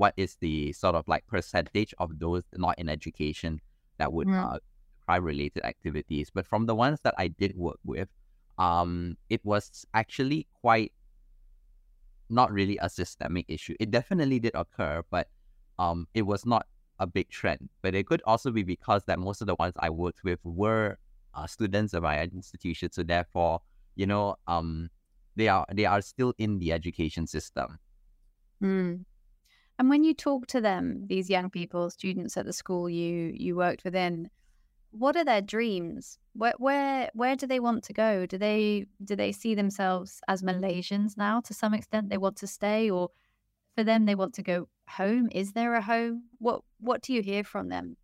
what 0.00 0.14
is 0.16 0.36
the 0.40 0.72
sort 0.72 0.94
of 0.94 1.06
like 1.06 1.26
percentage 1.26 1.92
of 1.98 2.18
those 2.18 2.42
not 2.56 2.78
in 2.78 2.88
education 2.88 3.60
that 3.98 4.10
would 4.14 4.28
uh, 4.30 4.58
crime 5.04 5.24
related 5.24 5.62
activities. 5.64 6.30
But 6.32 6.46
from 6.46 6.64
the 6.64 6.74
ones 6.74 7.00
that 7.02 7.14
I 7.18 7.28
did 7.28 7.54
work 7.54 7.80
with, 7.84 8.08
um, 8.56 9.16
it 9.28 9.44
was 9.44 9.84
actually 9.92 10.46
quite 10.62 10.92
not 12.30 12.50
really 12.50 12.78
a 12.80 12.88
systemic 12.88 13.44
issue. 13.48 13.74
It 13.78 13.90
definitely 13.90 14.38
did 14.38 14.54
occur, 14.54 15.02
but 15.10 15.28
um, 15.78 16.08
it 16.14 16.22
was 16.22 16.46
not 16.46 16.66
a 16.98 17.06
big 17.06 17.28
trend. 17.28 17.68
But 17.82 17.94
it 17.94 18.06
could 18.06 18.22
also 18.24 18.50
be 18.50 18.62
because 18.62 19.04
that 19.04 19.18
most 19.18 19.42
of 19.42 19.48
the 19.48 19.56
ones 19.56 19.74
I 19.78 19.90
worked 19.90 20.24
with 20.24 20.38
were 20.44 20.96
uh, 21.34 21.46
students 21.46 21.92
of 21.92 22.04
my 22.04 22.22
institution, 22.22 22.90
so 22.90 23.02
therefore, 23.02 23.60
you 23.96 24.06
know, 24.06 24.36
um, 24.46 24.88
they 25.36 25.48
are 25.48 25.66
they 25.72 25.84
are 25.84 26.00
still 26.00 26.32
in 26.38 26.58
the 26.58 26.72
education 26.72 27.26
system. 27.26 27.78
Mm. 28.62 29.04
And 29.80 29.88
when 29.88 30.04
you 30.04 30.12
talk 30.12 30.46
to 30.48 30.60
them, 30.60 31.06
these 31.06 31.30
young 31.30 31.48
people, 31.48 31.88
students 31.88 32.36
at 32.36 32.44
the 32.44 32.52
school 32.52 32.90
you 32.90 33.32
you 33.34 33.56
worked 33.56 33.82
within, 33.82 34.28
what 34.90 35.16
are 35.16 35.24
their 35.24 35.40
dreams? 35.40 36.18
Where 36.34 36.52
where 36.58 37.08
where 37.14 37.34
do 37.34 37.46
they 37.46 37.60
want 37.60 37.84
to 37.84 37.94
go? 37.94 38.26
Do 38.26 38.36
they 38.36 38.84
do 39.02 39.16
they 39.16 39.32
see 39.32 39.54
themselves 39.54 40.20
as 40.28 40.42
Malaysians 40.42 41.16
now 41.16 41.40
to 41.40 41.54
some 41.54 41.72
extent? 41.72 42.10
They 42.10 42.18
want 42.18 42.36
to 42.36 42.46
stay, 42.46 42.90
or 42.90 43.08
for 43.74 43.82
them 43.82 44.04
they 44.04 44.14
want 44.14 44.34
to 44.34 44.42
go 44.42 44.68
home. 44.86 45.30
Is 45.32 45.54
there 45.54 45.74
a 45.74 45.80
home? 45.80 46.24
What 46.40 46.60
what 46.78 47.00
do 47.00 47.14
you 47.14 47.22
hear 47.22 47.42
from 47.42 47.70
them? 47.70 47.96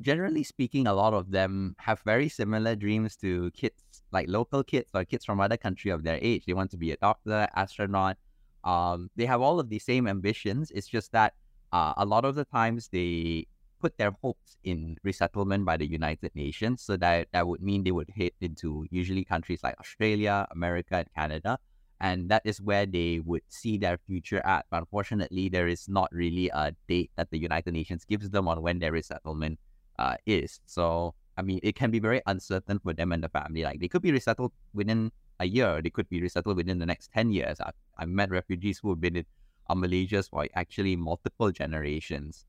Generally 0.00 0.44
speaking, 0.44 0.86
a 0.86 0.94
lot 0.94 1.12
of 1.12 1.32
them 1.32 1.76
have 1.80 2.00
very 2.06 2.30
similar 2.30 2.74
dreams 2.76 3.14
to 3.16 3.50
kids, 3.50 3.82
like 4.10 4.26
local 4.26 4.64
kids 4.64 4.88
or 4.94 5.04
kids 5.04 5.26
from 5.26 5.38
other 5.38 5.58
country 5.58 5.90
of 5.90 6.02
their 6.02 6.18
age. 6.22 6.46
They 6.46 6.54
want 6.54 6.70
to 6.70 6.78
be 6.78 6.92
a 6.92 6.96
doctor, 6.96 7.46
astronaut. 7.54 8.16
Um, 8.64 9.10
they 9.16 9.26
have 9.26 9.40
all 9.40 9.60
of 9.60 9.68
the 9.68 9.78
same 9.78 10.06
ambitions. 10.06 10.70
It's 10.70 10.88
just 10.88 11.12
that 11.12 11.34
uh, 11.72 11.94
a 11.96 12.04
lot 12.04 12.24
of 12.24 12.34
the 12.34 12.44
times 12.44 12.88
they 12.88 13.46
put 13.80 13.96
their 13.96 14.12
hopes 14.22 14.56
in 14.64 14.96
resettlement 15.04 15.64
by 15.64 15.76
the 15.76 15.86
United 15.86 16.34
Nations. 16.34 16.82
So 16.82 16.96
that, 16.96 17.28
that 17.32 17.46
would 17.46 17.62
mean 17.62 17.84
they 17.84 17.92
would 17.92 18.10
head 18.10 18.32
into 18.40 18.86
usually 18.90 19.24
countries 19.24 19.60
like 19.62 19.78
Australia, 19.78 20.46
America, 20.50 20.96
and 20.96 21.06
Canada. 21.14 21.58
And 22.00 22.28
that 22.28 22.42
is 22.44 22.60
where 22.60 22.86
they 22.86 23.20
would 23.24 23.42
see 23.48 23.76
their 23.76 23.98
future 24.06 24.44
at. 24.44 24.66
But 24.70 24.78
unfortunately, 24.78 25.48
there 25.48 25.66
is 25.66 25.88
not 25.88 26.08
really 26.12 26.48
a 26.48 26.74
date 26.88 27.10
that 27.16 27.30
the 27.30 27.38
United 27.38 27.72
Nations 27.72 28.04
gives 28.04 28.30
them 28.30 28.46
on 28.48 28.62
when 28.62 28.78
their 28.78 28.92
resettlement 28.92 29.58
uh, 29.98 30.14
is. 30.26 30.60
So, 30.66 31.14
I 31.36 31.42
mean, 31.42 31.60
it 31.62 31.74
can 31.74 31.90
be 31.90 31.98
very 31.98 32.22
uncertain 32.26 32.78
for 32.78 32.92
them 32.92 33.12
and 33.12 33.22
the 33.22 33.28
family. 33.28 33.64
Like, 33.64 33.80
they 33.80 33.88
could 33.88 34.02
be 34.02 34.12
resettled 34.12 34.52
within 34.74 35.10
a 35.40 35.46
year, 35.46 35.80
they 35.82 35.90
could 35.90 36.08
be 36.08 36.20
resettled 36.20 36.56
within 36.56 36.78
the 36.78 36.86
next 36.86 37.10
10 37.12 37.30
years. 37.32 37.58
I've, 37.60 37.74
I've 37.96 38.08
met 38.08 38.30
refugees 38.30 38.78
who 38.78 38.90
have 38.90 39.00
been 39.00 39.16
in 39.16 39.26
uh, 39.68 39.74
Malaysia 39.74 40.22
for 40.22 40.46
actually 40.54 40.96
multiple 40.96 41.50
generations. 41.50 42.46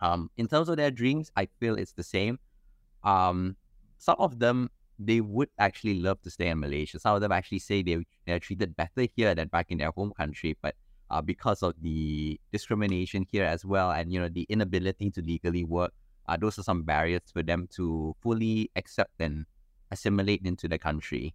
Um, 0.00 0.30
in 0.36 0.48
terms 0.48 0.68
of 0.68 0.76
their 0.76 0.90
dreams, 0.90 1.30
I 1.36 1.48
feel 1.60 1.76
it's 1.76 1.92
the 1.92 2.02
same. 2.02 2.38
Um, 3.04 3.56
some 3.98 4.16
of 4.18 4.38
them 4.38 4.70
they 4.98 5.20
would 5.20 5.48
actually 5.58 5.94
love 6.00 6.20
to 6.22 6.30
stay 6.30 6.48
in 6.48 6.60
Malaysia. 6.60 6.98
Some 6.98 7.14
of 7.14 7.20
them 7.20 7.32
actually 7.32 7.58
say 7.58 7.82
they 7.82 8.04
they're 8.26 8.38
treated 8.38 8.76
better 8.76 9.06
here 9.16 9.34
than 9.34 9.48
back 9.48 9.70
in 9.70 9.78
their 9.78 9.90
home 9.90 10.12
country. 10.12 10.56
But 10.60 10.74
uh, 11.10 11.22
because 11.22 11.62
of 11.62 11.74
the 11.80 12.38
discrimination 12.52 13.26
here 13.30 13.44
as 13.44 13.64
well, 13.64 13.90
and 13.90 14.12
you 14.12 14.20
know 14.20 14.28
the 14.28 14.46
inability 14.48 15.10
to 15.12 15.22
legally 15.22 15.64
work. 15.64 15.92
Uh, 16.28 16.36
those 16.36 16.56
are 16.58 16.62
some 16.62 16.84
barriers 16.84 17.22
for 17.32 17.42
them 17.42 17.68
to 17.74 18.14
fully 18.22 18.70
accept 18.76 19.10
and 19.18 19.44
assimilate 19.90 20.40
into 20.44 20.68
the 20.68 20.78
country. 20.78 21.34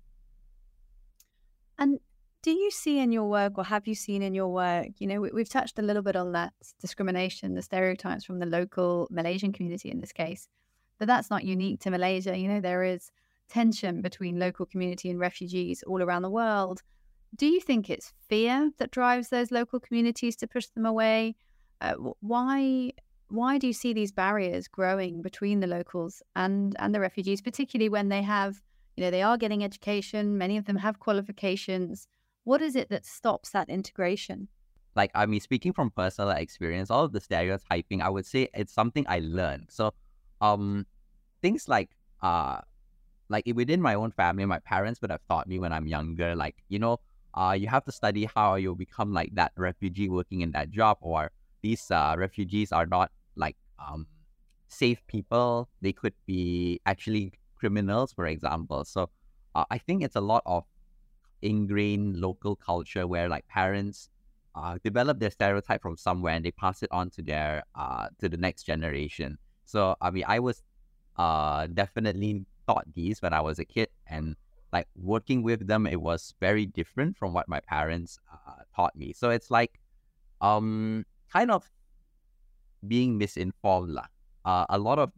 And 1.78 2.00
do 2.42 2.52
you 2.52 2.72
see 2.72 3.00
in 3.00 3.12
your 3.12 3.26
work, 3.30 3.58
or 3.58 3.66
have 3.66 3.88
you 3.88 3.96
seen 3.96 4.22
in 4.22 4.34
your 4.34 4.48
work, 4.48 4.88
you 5.00 5.08
know, 5.08 5.20
we, 5.20 5.42
have 5.42 5.50
touched 5.50 5.80
a 5.80 5.82
little 5.82 6.02
bit 6.02 6.16
on 6.16 6.32
that 6.34 6.54
discrimination, 6.80 7.56
the 7.56 7.62
stereotypes 7.62 8.24
from 8.24 8.40
the 8.40 8.46
local 8.46 9.08
Malaysian 9.12 9.52
community 9.52 9.90
in 9.90 10.00
this 10.00 10.14
case, 10.14 10.48
but 10.98 11.08
that's 11.08 11.30
not 11.30 11.44
unique 11.44 11.82
to 11.82 11.92
Malaysia. 11.92 12.38
You 12.38 12.48
know, 12.48 12.62
there 12.62 12.84
is 12.84 13.12
tension 13.50 14.02
between 14.02 14.40
local 14.40 14.66
community 14.66 15.10
and 15.10 15.20
refugees 15.20 15.84
all 15.84 16.02
around 16.02 16.22
the 16.22 16.30
world. 16.30 16.84
Do 17.36 17.48
you 17.48 17.60
think 17.60 17.90
it's 17.90 18.14
fear 18.28 18.72
that 18.78 18.92
drives 18.92 19.30
those 19.30 19.52
local 19.52 19.80
communities 19.80 20.36
to 20.38 20.48
push 20.48 20.68
them 20.68 20.86
away? 20.86 21.36
Uh, 21.82 21.94
why 22.22 22.92
why 23.30 23.58
do 23.58 23.68
you 23.68 23.74
see 23.74 23.92
these 23.94 24.12
barriers 24.12 24.68
growing 24.68 25.22
between 25.22 25.60
the 25.60 25.68
locals 25.68 26.24
and 26.36 26.76
and 26.80 26.96
the 26.96 27.00
refugees, 27.00 27.42
particularly 27.42 27.90
when 27.90 28.10
they 28.10 28.22
have, 28.22 28.62
you 28.98 29.04
know, 29.04 29.12
they 29.12 29.22
are 29.22 29.38
getting 29.38 29.64
education, 29.64 30.38
many 30.38 30.58
of 30.58 30.66
them 30.66 30.78
have 30.78 31.00
qualifications. 31.00 32.08
What 32.44 32.62
is 32.62 32.76
it 32.76 32.90
that 32.90 33.06
stops 33.06 33.52
that 33.52 33.70
integration? 33.70 34.48
Like 34.96 35.12
I 35.14 35.28
mean, 35.28 35.40
speaking 35.40 35.72
from 35.72 35.92
personal 35.92 36.32
experience, 36.32 36.90
all 36.90 37.06
of 37.06 37.12
the 37.12 37.22
stereotyping, 37.22 38.02
I 38.02 38.10
would 38.10 38.26
say 38.26 38.50
it's 38.56 38.74
something 38.74 39.06
I 39.08 39.20
learned. 39.20 39.68
So, 39.70 39.94
um, 40.42 40.88
things 41.44 41.70
like 41.70 41.92
uh, 42.24 42.62
like 43.30 43.46
within 43.54 43.80
my 43.80 43.94
own 43.94 44.12
family, 44.12 44.46
my 44.46 44.58
parents 44.60 45.00
would 45.02 45.12
have 45.12 45.22
taught 45.30 45.48
me 45.48 45.60
when 45.60 45.72
I'm 45.72 45.86
younger, 45.86 46.36
like 46.36 46.56
you 46.70 46.80
know, 46.80 47.00
uh, 47.36 47.56
you 47.58 47.68
have 47.68 47.86
to 47.86 47.92
study 47.92 48.28
how 48.36 48.56
you'll 48.56 48.74
become 48.76 49.14
like 49.14 49.36
that 49.36 49.52
refugee 49.56 50.10
working 50.10 50.42
in 50.42 50.52
that 50.54 50.72
job, 50.72 50.98
or 51.02 51.30
these 51.62 51.92
uh, 51.92 52.16
refugees 52.18 52.72
are 52.72 52.88
not 52.88 53.12
like 53.36 53.58
um, 53.78 54.08
safe 54.70 55.06
people. 55.06 55.70
They 55.82 55.94
could 55.94 56.14
be 56.26 56.82
actually 56.88 57.34
criminals, 57.58 58.14
for 58.14 58.26
example. 58.26 58.86
So 58.86 59.10
uh, 59.56 59.66
I 59.70 59.78
think 59.78 60.04
it's 60.04 60.16
a 60.16 60.22
lot 60.22 60.44
of 60.46 60.64
ingrained 61.42 62.18
local 62.18 62.56
culture 62.56 63.06
where 63.08 63.30
like 63.30 63.48
parents 63.48 64.10
uh, 64.56 64.78
develop 64.84 65.20
their 65.20 65.30
stereotype 65.32 65.82
from 65.82 65.98
somewhere 65.98 66.34
and 66.34 66.44
they 66.46 66.52
pass 66.52 66.82
it 66.82 66.90
on 66.92 67.10
to 67.12 67.22
their 67.22 67.64
uh, 67.76 68.08
to 68.20 68.30
the 68.30 68.38
next 68.38 68.64
generation. 68.64 69.38
So 69.66 69.96
I 70.02 70.10
mean, 70.12 70.26
I 70.28 70.40
was 70.40 70.64
uh, 71.18 71.68
definitely 71.68 72.46
taught 72.68 72.86
these 72.94 73.22
when 73.22 73.34
I 73.34 73.42
was 73.42 73.60
a 73.60 73.66
kid, 73.66 73.90
and 74.08 74.36
like 74.74 74.88
working 74.96 75.44
with 75.44 75.68
them, 75.68 75.88
it 75.88 76.02
was 76.02 76.34
very 76.40 76.66
different 76.66 77.18
from 77.18 77.34
what 77.34 77.48
my 77.48 77.60
parents 77.62 78.20
uh, 78.32 78.64
taught 78.76 78.96
me. 78.96 79.14
So 79.14 79.30
it's 79.30 79.52
like 79.52 79.80
um 80.42 81.06
kind 81.32 81.52
of 81.52 81.70
being 82.88 83.18
misinformed. 83.18 83.98
Uh, 84.46 84.66
a 84.70 84.78
lot 84.78 85.00
of 85.00 85.12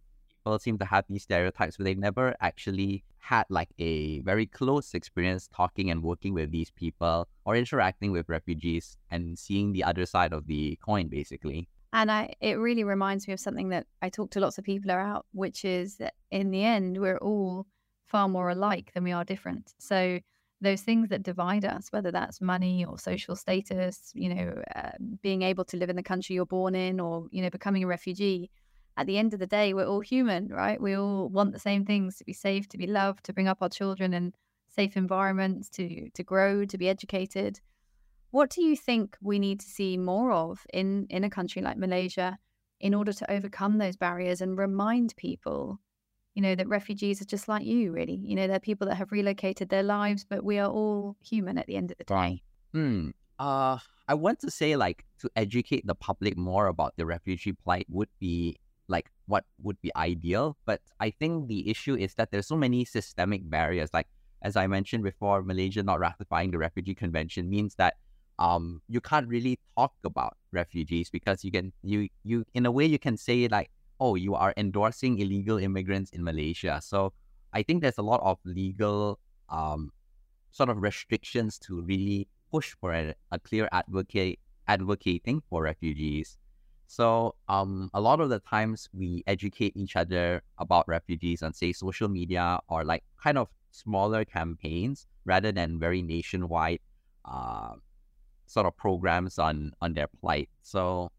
people 0.50 0.60
seem 0.60 0.78
to 0.80 0.86
have 0.86 1.06
these 1.08 1.24
stereotypes, 1.24 1.78
but 1.78 1.84
they've 1.84 1.98
never 1.98 2.36
actually 2.42 3.04
had 3.20 3.46
like 3.50 3.70
a 3.78 4.22
very 4.22 4.48
close 4.48 4.94
experience 4.94 5.48
talking 5.54 5.92
and 5.92 6.02
working 6.02 6.34
with 6.34 6.52
these 6.52 6.72
people 6.72 7.28
or 7.46 7.56
interacting 7.56 8.12
with 8.12 8.28
refugees 8.28 8.98
and 9.12 9.38
seeing 9.38 9.74
the 9.74 9.84
other 9.84 10.06
side 10.06 10.34
of 10.34 10.48
the 10.48 10.78
coin, 10.84 11.08
basically. 11.08 11.68
And 11.94 12.12
I, 12.12 12.34
it 12.40 12.58
really 12.58 12.84
reminds 12.84 13.28
me 13.28 13.34
of 13.34 13.40
something 13.40 13.70
that 13.70 13.86
I 14.02 14.10
talk 14.10 14.32
to 14.32 14.40
lots 14.40 14.58
of 14.58 14.64
people 14.64 14.90
about, 14.92 15.26
which 15.34 15.66
is 15.66 15.98
that 15.98 16.14
in 16.32 16.52
the 16.52 16.64
end, 16.64 16.98
we're 16.98 17.18
all 17.18 17.66
far 18.06 18.28
more 18.28 18.50
alike 18.50 18.92
than 18.94 19.04
we 19.04 19.12
are 19.12 19.24
different. 19.24 19.74
So 19.80 20.20
those 20.62 20.82
things 20.82 21.10
that 21.10 21.24
divide 21.24 21.66
us, 21.66 21.88
whether 21.92 22.12
that's 22.12 22.42
money 22.42 22.86
or 22.86 22.98
social 22.98 23.36
status, 23.36 24.12
you 24.14 24.34
know, 24.34 24.62
uh, 24.76 24.92
being 25.22 25.42
able 25.42 25.66
to 25.66 25.78
live 25.78 25.90
in 25.90 25.96
the 25.96 26.04
country 26.04 26.36
you're 26.36 26.46
born 26.46 26.76
in, 26.76 27.00
or 27.00 27.28
you 27.32 27.42
know, 27.42 27.50
becoming 27.50 27.84
a 27.84 27.88
refugee. 27.88 28.50
At 28.98 29.08
the 29.08 29.18
end 29.18 29.34
of 29.34 29.40
the 29.40 29.48
day, 29.48 29.74
we're 29.74 29.88
all 29.88 30.02
human, 30.02 30.50
right? 30.50 30.82
We 30.82 30.94
all 30.96 31.30
want 31.30 31.54
the 31.54 31.60
same 31.60 31.86
things: 31.86 32.18
to 32.18 32.26
be 32.26 32.34
safe, 32.34 32.68
to 32.70 32.78
be 32.78 32.88
loved, 32.88 33.26
to 33.26 33.34
bring 33.34 33.48
up 33.48 33.62
our 33.62 33.70
children 33.70 34.14
in 34.14 34.34
safe 34.68 34.98
environments, 34.98 35.70
to 35.72 36.10
to 36.10 36.24
grow, 36.24 36.66
to 36.66 36.78
be 36.78 36.90
educated. 36.90 37.60
What 38.32 38.50
do 38.50 38.62
you 38.62 38.76
think 38.76 39.18
we 39.22 39.40
need 39.40 39.60
to 39.62 39.68
see 39.68 39.98
more 39.98 40.32
of 40.32 40.66
in 40.74 41.08
in 41.10 41.24
a 41.24 41.30
country 41.30 41.62
like 41.62 41.78
Malaysia 41.78 42.38
in 42.80 42.94
order 42.94 43.14
to 43.14 43.32
overcome 43.32 43.78
those 43.78 43.98
barriers 43.98 44.42
and 44.42 44.58
remind 44.58 45.16
people 45.18 45.80
you 46.40 46.42
know, 46.42 46.56
that 46.56 46.70
refugees 46.70 47.22
are 47.22 47.26
just 47.26 47.50
like 47.50 47.66
you, 47.66 47.92
really. 47.92 48.16
You 48.24 48.36
know, 48.36 48.48
they're 48.48 48.62
people 48.62 48.88
that 48.88 48.96
have 48.96 49.12
relocated 49.12 49.68
their 49.68 49.84
lives, 49.84 50.24
but 50.24 50.42
we 50.44 50.58
are 50.58 50.70
all 50.70 51.18
human 51.22 51.58
at 51.58 51.68
the 51.68 51.76
end 51.76 51.92
of 51.92 51.98
the 51.98 52.06
day. 52.06 52.42
Hmm. 52.72 53.10
Uh, 53.38 53.80
I 54.08 54.14
want 54.14 54.40
to 54.40 54.50
say, 54.52 54.78
like, 54.78 55.06
to 55.20 55.30
educate 55.36 55.86
the 55.86 55.96
public 55.96 56.38
more 56.38 56.68
about 56.68 56.94
the 56.96 57.06
refugee 57.06 57.52
plight 57.52 57.88
would 57.90 58.10
be 58.20 58.56
like 58.90 59.10
what 59.28 59.46
would 59.62 59.80
be 59.82 59.92
ideal. 59.96 60.58
But 60.66 60.82
I 61.00 61.12
think 61.12 61.48
the 61.48 61.70
issue 61.70 61.96
is 61.96 62.16
that 62.16 62.32
there's 62.32 62.48
so 62.48 62.58
many 62.58 62.84
systemic 62.86 63.50
barriers. 63.50 63.90
Like, 63.94 64.08
as 64.42 64.56
I 64.58 64.68
mentioned 64.68 65.04
before, 65.04 65.44
Malaysia 65.44 65.84
not 65.84 66.00
ratifying 66.00 66.52
the 66.52 66.58
Refugee 66.58 66.96
Convention 66.96 67.50
means 67.50 67.76
that 67.76 67.96
um 68.40 68.82
you 68.88 69.02
can't 69.02 69.28
really 69.28 69.60
talk 69.78 69.92
about 70.06 70.38
refugees 70.54 71.10
because 71.10 71.44
you 71.44 71.52
can 71.52 71.74
you 71.84 72.08
you 72.24 72.46
in 72.54 72.66
a 72.66 72.72
way 72.72 72.86
you 72.86 72.98
can 72.98 73.18
say 73.18 73.50
like 73.50 73.70
oh, 74.00 74.16
you 74.16 74.34
are 74.36 74.54
endorsing 74.58 75.20
illegal 75.20 75.58
immigrants 75.58 76.10
in 76.12 76.24
Malaysia. 76.24 76.80
So 76.82 77.14
I 77.54 77.64
think 77.64 77.82
there's 77.82 77.98
a 77.98 78.02
lot 78.02 78.22
of 78.24 78.40
legal 78.46 79.20
um, 79.50 79.92
sort 80.52 80.70
of 80.70 80.82
restrictions 80.82 81.60
to 81.60 81.82
really 81.82 82.28
push 82.52 82.76
for 82.80 82.94
a, 82.94 83.14
a 83.32 83.40
clear 83.40 83.68
advocate 83.72 84.40
advocating 84.68 85.42
for 85.50 85.64
refugees. 85.64 86.38
So 86.90 87.36
um, 87.48 87.92
a 87.94 88.02
lot 88.02 88.20
of 88.20 88.30
the 88.30 88.40
times 88.40 88.90
we 88.92 89.24
educate 89.28 89.78
each 89.78 89.96
other 89.96 90.42
about 90.58 90.88
refugees 90.88 91.44
on 91.44 91.54
say 91.54 91.72
social 91.72 92.10
media 92.10 92.60
or 92.68 92.84
like 92.84 93.04
kind 93.22 93.38
of 93.38 93.48
smaller 93.70 94.26
campaigns 94.26 95.06
rather 95.24 95.52
than 95.52 95.78
very 95.78 96.02
nationwide 96.02 96.80
uh, 97.26 97.76
sort 98.48 98.66
of 98.66 98.76
programs 98.76 99.38
on 99.38 99.74
on 99.82 99.94
their 99.94 100.08
plight. 100.08 100.50
So 100.64 101.12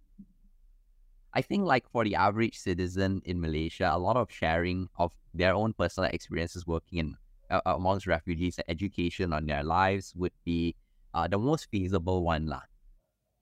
I 1.32 1.40
think 1.42 1.64
like 1.66 1.88
for 1.88 2.02
the 2.02 2.16
average 2.16 2.58
citizen 2.58 3.22
in 3.24 3.40
Malaysia, 3.40 3.90
a 3.94 3.98
lot 3.98 4.16
of 4.16 4.30
sharing 4.32 4.88
of 4.98 5.12
their 5.32 5.54
own 5.54 5.72
personal 5.72 6.10
experiences 6.10 6.66
working 6.66 6.98
in 6.98 7.16
uh, 7.48 7.60
amongst 7.64 8.08
refugees 8.08 8.58
and 8.58 8.64
education 8.68 9.32
on 9.32 9.46
their 9.46 9.62
lives 9.62 10.14
would 10.16 10.34
be 10.44 10.74
uh, 11.14 11.28
the 11.28 11.38
most 11.38 11.70
feasible 11.70 12.24
one 12.24 12.46
lah. 12.46 12.62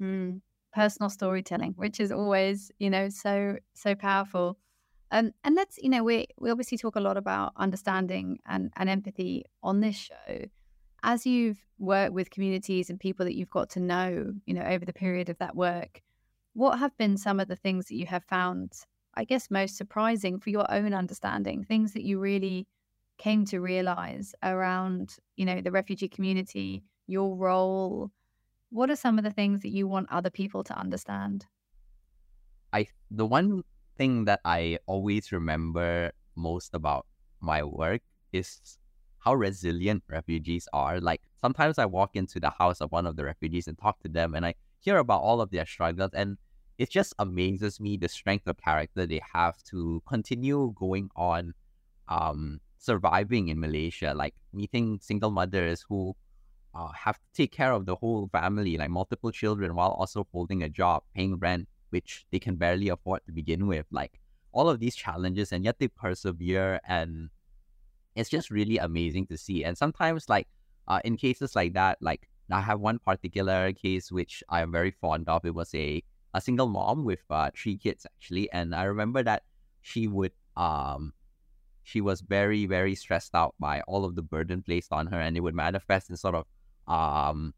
Mm, 0.00 0.42
personal 0.72 1.10
storytelling, 1.10 1.74
which 1.76 2.00
is 2.00 2.12
always 2.12 2.70
you 2.78 2.90
know 2.90 3.08
so 3.08 3.56
so 3.74 3.94
powerful. 3.94 4.58
Um, 5.10 5.32
and 5.44 5.54
let's 5.54 5.78
you 5.78 5.88
know 5.88 6.04
we 6.04 6.26
we 6.38 6.50
obviously 6.50 6.78
talk 6.78 6.96
a 6.96 7.00
lot 7.00 7.16
about 7.16 7.52
understanding 7.56 8.38
and, 8.46 8.70
and 8.76 8.88
empathy 8.88 9.44
on 9.62 9.80
this 9.80 9.96
show. 9.96 10.44
As 11.02 11.26
you've 11.26 11.64
worked 11.78 12.12
with 12.12 12.30
communities 12.30 12.90
and 12.90 12.98
people 12.98 13.24
that 13.24 13.36
you've 13.36 13.50
got 13.50 13.70
to 13.70 13.80
know, 13.80 14.32
you 14.46 14.54
know, 14.54 14.62
over 14.62 14.84
the 14.84 14.92
period 14.92 15.28
of 15.28 15.38
that 15.38 15.54
work, 15.54 16.02
what 16.54 16.80
have 16.80 16.96
been 16.98 17.16
some 17.16 17.38
of 17.38 17.46
the 17.46 17.56
things 17.56 17.86
that 17.86 17.94
you 17.94 18.06
have 18.06 18.24
found, 18.24 18.72
I 19.14 19.24
guess, 19.24 19.48
most 19.48 19.76
surprising 19.76 20.40
for 20.40 20.50
your 20.50 20.68
own 20.70 20.92
understanding? 20.92 21.62
Things 21.62 21.92
that 21.92 22.02
you 22.02 22.18
really 22.18 22.66
came 23.18 23.44
to 23.46 23.60
realize 23.60 24.34
around, 24.42 25.16
you 25.36 25.44
know, 25.44 25.60
the 25.60 25.70
refugee 25.70 26.08
community, 26.08 26.82
your 27.06 27.36
role. 27.36 28.10
What 28.70 28.90
are 28.90 28.96
some 28.96 29.18
of 29.18 29.24
the 29.24 29.30
things 29.30 29.60
that 29.60 29.68
you 29.68 29.86
want 29.86 30.10
other 30.10 30.30
people 30.30 30.64
to 30.64 30.74
understand? 30.78 31.46
I 32.72 32.88
the 33.10 33.26
one 33.26 33.62
thing 33.96 34.24
that 34.26 34.40
I 34.44 34.78
always 34.86 35.32
remember 35.32 36.12
most 36.36 36.74
about 36.74 37.06
my 37.40 37.62
work 37.64 38.02
is 38.32 38.78
how 39.20 39.34
resilient 39.34 40.04
refugees 40.08 40.68
are. 40.72 41.00
Like 41.00 41.22
sometimes 41.40 41.78
I 41.78 41.86
walk 41.86 42.14
into 42.14 42.38
the 42.40 42.50
house 42.50 42.80
of 42.80 42.92
one 42.92 43.06
of 43.06 43.16
the 43.16 43.24
refugees 43.24 43.66
and 43.68 43.76
talk 43.78 44.00
to 44.00 44.08
them 44.08 44.34
and 44.34 44.46
I 44.46 44.54
hear 44.80 44.98
about 44.98 45.22
all 45.22 45.40
of 45.40 45.50
their 45.50 45.66
struggles 45.66 46.10
and 46.14 46.38
it 46.78 46.90
just 46.90 47.12
amazes 47.18 47.80
me 47.80 47.96
the 47.96 48.08
strength 48.08 48.46
of 48.46 48.56
character 48.58 49.04
they 49.06 49.20
have 49.34 49.60
to 49.64 50.00
continue 50.06 50.72
going 50.76 51.10
on 51.16 51.54
um, 52.08 52.60
surviving 52.78 53.48
in 53.48 53.60
Malaysia, 53.60 54.14
like 54.14 54.34
meeting 54.52 54.98
single 55.00 55.30
mothers 55.30 55.84
who 55.88 56.16
uh, 56.74 56.92
have 56.92 57.16
to 57.16 57.28
take 57.34 57.52
care 57.52 57.72
of 57.72 57.86
the 57.86 57.96
whole 57.96 58.28
family, 58.32 58.76
like 58.76 58.90
multiple 58.90 59.30
children, 59.30 59.74
while 59.74 59.90
also 59.90 60.26
holding 60.32 60.62
a 60.62 60.68
job, 60.68 61.02
paying 61.14 61.36
rent, 61.36 61.68
which 61.90 62.26
they 62.30 62.38
can 62.38 62.56
barely 62.56 62.88
afford 62.88 63.20
to 63.26 63.32
begin 63.32 63.66
with. 63.66 63.86
Like 63.90 64.20
all 64.52 64.68
of 64.68 64.80
these 64.80 64.94
challenges, 64.96 65.52
and 65.52 65.64
yet 65.64 65.78
they 65.78 65.88
persevere, 65.88 66.80
and 66.86 67.30
it's 68.14 68.30
just 68.30 68.50
really 68.50 68.78
amazing 68.78 69.26
to 69.26 69.36
see. 69.36 69.64
And 69.64 69.76
sometimes, 69.76 70.28
like 70.28 70.48
uh, 70.86 71.00
in 71.04 71.16
cases 71.16 71.54
like 71.56 71.74
that, 71.74 71.98
like 72.00 72.28
I 72.50 72.60
have 72.60 72.80
one 72.80 72.98
particular 72.98 73.72
case 73.72 74.10
which 74.10 74.42
I 74.48 74.62
am 74.62 74.72
very 74.72 74.90
fond 74.90 75.28
of. 75.28 75.44
It 75.44 75.54
was 75.54 75.74
a 75.74 76.02
a 76.34 76.40
single 76.40 76.68
mom 76.68 77.04
with 77.04 77.20
uh, 77.30 77.50
three 77.56 77.76
kids 77.78 78.06
actually, 78.06 78.50
and 78.52 78.74
I 78.74 78.84
remember 78.84 79.22
that 79.22 79.42
she 79.80 80.06
would 80.06 80.32
um 80.56 81.12
she 81.82 82.00
was 82.00 82.20
very 82.20 82.66
very 82.66 82.94
stressed 82.94 83.34
out 83.34 83.54
by 83.58 83.80
all 83.82 84.04
of 84.04 84.14
the 84.14 84.22
burden 84.22 84.62
placed 84.62 84.92
on 84.92 85.06
her, 85.08 85.20
and 85.20 85.36
it 85.36 85.40
would 85.40 85.54
manifest 85.54 86.10
in 86.10 86.16
sort 86.16 86.34
of 86.34 86.44
um 86.88 87.54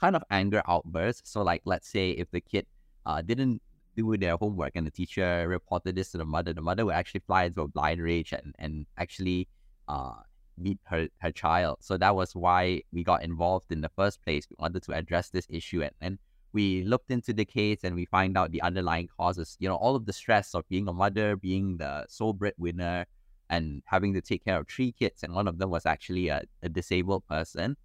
kind 0.00 0.16
of 0.16 0.22
anger 0.30 0.62
outbursts. 0.68 1.30
So 1.30 1.42
like 1.42 1.62
let's 1.64 1.88
say 1.88 2.10
if 2.10 2.30
the 2.30 2.40
kid 2.40 2.66
uh, 3.06 3.22
didn't 3.22 3.62
do 3.96 4.16
their 4.16 4.36
homework 4.36 4.72
and 4.74 4.86
the 4.86 4.90
teacher 4.90 5.46
reported 5.48 5.96
this 5.96 6.10
to 6.12 6.18
the 6.18 6.24
mother, 6.24 6.52
the 6.52 6.60
mother 6.60 6.84
would 6.84 6.94
actually 6.94 7.22
fly 7.26 7.44
into 7.44 7.62
a 7.62 7.68
blind 7.68 8.00
rage 8.02 8.32
and, 8.32 8.54
and 8.58 8.86
actually 8.98 9.48
uh, 9.88 10.12
meet 10.58 10.78
her, 10.84 11.08
her 11.18 11.32
child. 11.32 11.78
So 11.80 11.96
that 11.96 12.14
was 12.14 12.36
why 12.36 12.82
we 12.92 13.04
got 13.04 13.22
involved 13.22 13.72
in 13.72 13.80
the 13.80 13.90
first 13.96 14.22
place. 14.22 14.46
We 14.50 14.56
wanted 14.58 14.82
to 14.84 14.92
address 14.92 15.30
this 15.30 15.46
issue 15.48 15.82
and, 15.82 15.92
and 16.00 16.18
we 16.52 16.84
looked 16.84 17.10
into 17.10 17.32
the 17.32 17.44
case 17.44 17.80
and 17.84 17.94
we 17.94 18.04
find 18.06 18.36
out 18.36 18.50
the 18.50 18.62
underlying 18.62 19.08
causes, 19.16 19.56
you 19.60 19.68
know, 19.68 19.76
all 19.76 19.96
of 19.96 20.06
the 20.06 20.12
stress 20.12 20.54
of 20.54 20.68
being 20.68 20.88
a 20.88 20.92
mother, 20.92 21.36
being 21.36 21.76
the 21.76 22.06
sole 22.08 22.32
breadwinner, 22.32 23.06
and 23.50 23.82
having 23.86 24.12
to 24.14 24.20
take 24.20 24.44
care 24.44 24.58
of 24.58 24.68
three 24.68 24.92
kids. 24.92 25.22
And 25.22 25.34
one 25.34 25.48
of 25.48 25.58
them 25.58 25.70
was 25.70 25.86
actually 25.86 26.28
a, 26.28 26.42
a 26.62 26.68
disabled 26.68 27.26
person. 27.28 27.76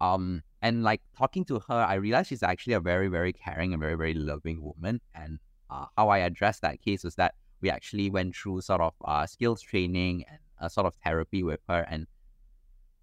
Um, 0.00 0.42
and 0.62 0.82
like 0.82 1.02
talking 1.16 1.44
to 1.46 1.60
her, 1.68 1.74
I 1.74 1.94
realized 1.94 2.28
she's 2.28 2.42
actually 2.42 2.74
a 2.74 2.80
very, 2.80 3.08
very 3.08 3.32
caring 3.32 3.72
and 3.72 3.80
very, 3.80 3.96
very 3.96 4.14
loving 4.14 4.62
woman. 4.62 5.00
And 5.14 5.38
uh, 5.70 5.86
how 5.96 6.08
I 6.08 6.18
addressed 6.18 6.62
that 6.62 6.80
case 6.80 7.04
was 7.04 7.14
that 7.16 7.34
we 7.60 7.70
actually 7.70 8.10
went 8.10 8.36
through 8.36 8.60
sort 8.60 8.80
of 8.80 8.94
uh, 9.04 9.26
skills 9.26 9.60
training 9.62 10.24
and 10.28 10.38
a 10.58 10.70
sort 10.70 10.86
of 10.86 10.94
therapy 11.04 11.42
with 11.42 11.60
her. 11.68 11.86
And 11.88 12.06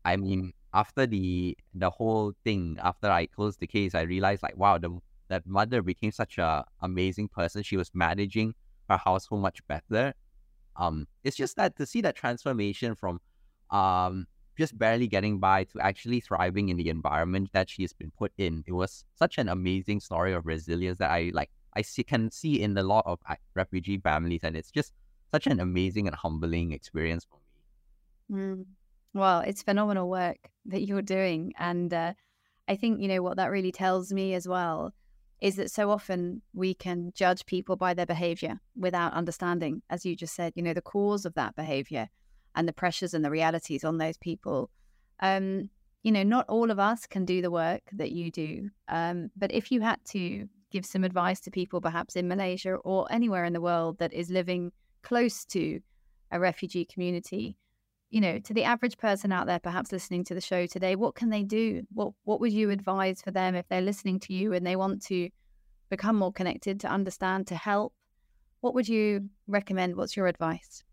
I 0.05 0.17
mean, 0.17 0.53
after 0.73 1.05
the 1.05 1.57
the 1.73 1.89
whole 1.89 2.33
thing, 2.43 2.77
after 2.81 3.09
I 3.09 3.25
closed 3.27 3.59
the 3.59 3.67
case, 3.67 3.93
I 3.95 4.01
realized 4.01 4.43
like, 4.43 4.57
wow, 4.57 4.77
the 4.77 4.97
that 5.27 5.45
mother 5.47 5.81
became 5.81 6.11
such 6.11 6.37
a 6.37 6.65
amazing 6.81 7.29
person. 7.29 7.63
She 7.63 7.77
was 7.77 7.89
managing 7.93 8.53
her 8.89 8.97
household 8.97 9.41
much 9.41 9.65
better. 9.67 10.13
Um, 10.75 11.07
it's 11.23 11.37
just 11.37 11.55
that 11.57 11.75
to 11.77 11.85
see 11.85 12.01
that 12.01 12.15
transformation 12.15 12.95
from 12.95 13.19
um 13.69 14.27
just 14.57 14.77
barely 14.77 15.07
getting 15.07 15.39
by 15.39 15.63
to 15.63 15.79
actually 15.79 16.19
thriving 16.19 16.69
in 16.69 16.77
the 16.77 16.89
environment 16.89 17.49
that 17.53 17.69
she's 17.69 17.93
been 17.93 18.11
put 18.11 18.31
in. 18.37 18.63
It 18.67 18.73
was 18.73 19.05
such 19.15 19.37
an 19.37 19.49
amazing 19.49 20.01
story 20.01 20.33
of 20.33 20.45
resilience 20.45 20.99
that 20.99 21.09
I 21.11 21.31
like. 21.33 21.49
I 21.73 21.81
see, 21.83 22.03
can 22.03 22.31
see 22.31 22.61
in 22.61 22.77
a 22.77 22.83
lot 22.83 23.05
of 23.05 23.19
refugee 23.55 23.97
families, 23.97 24.41
and 24.43 24.57
it's 24.57 24.71
just 24.71 24.93
such 25.31 25.47
an 25.47 25.59
amazing 25.61 26.07
and 26.07 26.15
humbling 26.15 26.73
experience 26.73 27.25
for 27.25 27.37
me. 28.29 28.37
Mm. 28.37 28.65
Well, 29.13 29.41
it's 29.41 29.63
phenomenal 29.63 30.09
work 30.09 30.37
that 30.65 30.81
you're 30.83 31.01
doing. 31.01 31.53
And 31.57 31.93
uh, 31.93 32.13
I 32.67 32.75
think, 32.75 33.01
you 33.01 33.07
know, 33.07 33.21
what 33.21 33.37
that 33.37 33.51
really 33.51 33.71
tells 33.71 34.11
me 34.11 34.33
as 34.33 34.47
well 34.47 34.93
is 35.41 35.55
that 35.55 35.71
so 35.71 35.89
often 35.89 36.41
we 36.53 36.73
can 36.73 37.11
judge 37.15 37.45
people 37.47 37.75
by 37.75 37.93
their 37.93 38.05
behavior 38.05 38.59
without 38.77 39.13
understanding, 39.13 39.81
as 39.89 40.05
you 40.05 40.15
just 40.15 40.35
said, 40.35 40.53
you 40.55 40.61
know, 40.61 40.73
the 40.73 40.81
cause 40.81 41.25
of 41.25 41.33
that 41.33 41.55
behavior 41.55 42.07
and 42.55 42.67
the 42.67 42.73
pressures 42.73 43.13
and 43.13 43.25
the 43.25 43.31
realities 43.31 43.83
on 43.83 43.97
those 43.97 44.17
people. 44.17 44.69
Um, 45.19 45.69
you 46.03 46.11
know, 46.11 46.23
not 46.23 46.45
all 46.47 46.69
of 46.71 46.79
us 46.79 47.07
can 47.07 47.25
do 47.25 47.41
the 47.41 47.51
work 47.51 47.81
that 47.93 48.11
you 48.11 48.31
do. 48.31 48.69
Um, 48.87 49.31
but 49.35 49.51
if 49.51 49.71
you 49.71 49.81
had 49.81 49.99
to 50.09 50.47
give 50.71 50.85
some 50.85 51.03
advice 51.03 51.39
to 51.41 51.51
people, 51.51 51.81
perhaps 51.81 52.15
in 52.15 52.27
Malaysia 52.27 52.75
or 52.75 53.07
anywhere 53.11 53.45
in 53.45 53.53
the 53.53 53.61
world 53.61 53.97
that 53.99 54.13
is 54.13 54.29
living 54.29 54.71
close 55.01 55.43
to 55.45 55.79
a 56.31 56.39
refugee 56.39 56.85
community, 56.85 57.57
you 58.11 58.19
know, 58.19 58.39
to 58.39 58.53
the 58.53 58.65
average 58.65 58.97
person 58.97 59.31
out 59.31 59.47
there, 59.47 59.59
perhaps 59.59 59.91
listening 59.91 60.25
to 60.25 60.33
the 60.33 60.41
show 60.41 60.65
today, 60.65 60.95
what 60.95 61.15
can 61.15 61.29
they 61.29 61.43
do? 61.43 61.83
What 61.93 62.11
what 62.25 62.41
would 62.41 62.51
you 62.51 62.69
advise 62.69 63.21
for 63.21 63.31
them 63.31 63.55
if 63.55 63.67
they're 63.69 63.81
listening 63.81 64.19
to 64.21 64.33
you 64.33 64.53
and 64.53 64.67
they 64.67 64.75
want 64.75 65.01
to 65.05 65.29
become 65.89 66.17
more 66.17 66.31
connected, 66.31 66.79
to 66.81 66.87
understand, 66.87 67.47
to 67.47 67.55
help? 67.55 67.93
What 68.59 68.75
would 68.75 68.87
you 68.87 69.29
recommend? 69.47 69.95
What's 69.95 70.15
your 70.15 70.27
advice? 70.27 70.83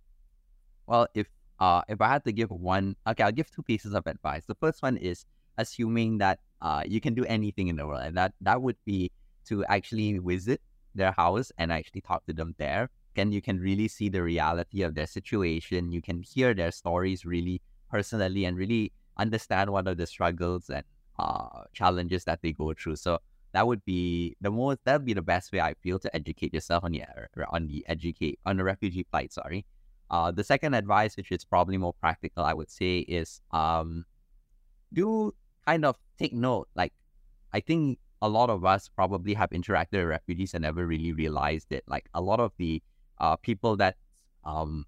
Well, 0.87 1.09
if 1.13 1.29
uh 1.59 1.83
if 1.89 2.01
I 2.01 2.09
had 2.09 2.25
to 2.25 2.33
give 2.33 2.51
one, 2.51 2.95
okay, 3.07 3.25
I'll 3.25 3.33
give 3.33 3.51
two 3.51 3.63
pieces 3.63 3.95
of 3.95 4.07
advice. 4.07 4.47
The 4.47 4.55
first 4.55 4.83
one 4.83 4.97
is 4.97 5.27
assuming 5.59 6.19
that 6.19 6.39
uh 6.63 6.85
you 6.87 7.01
can 7.01 7.15
do 7.15 7.25
anything 7.25 7.67
in 7.67 7.77
the 7.77 7.87
world, 7.87 8.03
and 8.05 8.17
that 8.17 8.33
that 8.41 8.63
would 8.63 8.77
be 8.85 9.11
to 9.47 9.65
actually 9.65 10.19
visit 10.19 10.61
their 10.95 11.13
house 11.13 11.51
and 11.59 11.73
actually 11.73 12.01
talk 12.01 12.25
to 12.27 12.33
them 12.33 12.55
there 12.59 12.91
you 13.33 13.43
can 13.43 13.59
really 13.59 13.89
see 13.89 14.09
the 14.09 14.23
reality 14.23 14.83
of 14.83 14.95
their 14.95 15.07
situation. 15.07 15.93
You 15.93 16.03
can 16.03 16.23
hear 16.23 16.55
their 16.55 16.71
stories 16.71 17.25
really 17.25 17.61
personally 17.91 18.45
and 18.45 18.57
really 18.57 18.93
understand 19.17 19.71
what 19.71 19.89
are 19.89 19.95
the 19.95 20.07
struggles 20.07 20.71
and 20.71 20.85
uh, 21.19 21.65
challenges 21.73 22.25
that 22.25 22.41
they 22.43 22.53
go 22.53 22.73
through. 22.75 22.97
So 22.97 23.19
that 23.53 23.67
would 23.67 23.85
be 23.85 24.37
the 24.41 24.51
most 24.51 24.79
that 24.85 24.95
would 24.95 25.07
be 25.07 25.15
the 25.15 25.23
best 25.23 25.53
way 25.53 25.61
I 25.61 25.75
feel 25.75 25.99
to 25.99 26.15
educate 26.15 26.55
yourself 26.55 26.85
on 26.85 26.93
the 26.93 27.03
on 27.49 27.67
the 27.67 27.85
educate 27.89 28.39
on 28.47 28.57
the 28.59 28.65
refugee 28.65 29.05
plight. 29.05 29.33
Sorry. 29.33 29.65
Uh, 30.11 30.31
the 30.31 30.45
second 30.45 30.75
advice, 30.75 31.17
which 31.17 31.31
is 31.33 31.45
probably 31.45 31.77
more 31.77 31.93
practical, 32.01 32.45
I 32.45 32.55
would 32.55 32.71
say, 32.71 33.01
is 33.01 33.41
um, 33.51 34.05
do 34.93 35.35
kind 35.67 35.85
of 35.85 35.97
take 36.19 36.33
note. 36.33 36.69
Like, 36.75 36.93
I 37.53 37.61
think 37.61 37.99
a 38.23 38.29
lot 38.29 38.49
of 38.49 38.65
us 38.65 38.89
probably 38.89 39.35
have 39.35 39.51
interacted 39.51 39.99
with 39.99 40.07
refugees 40.07 40.55
and 40.55 40.63
never 40.63 40.87
really 40.87 41.13
realized 41.13 41.73
it. 41.73 41.85
Like, 41.87 42.09
a 42.15 42.23
lot 42.23 42.41
of 42.41 42.53
the 42.57 42.83
uh, 43.21 43.37
people 43.37 43.77
that, 43.77 43.97
um, 44.45 44.85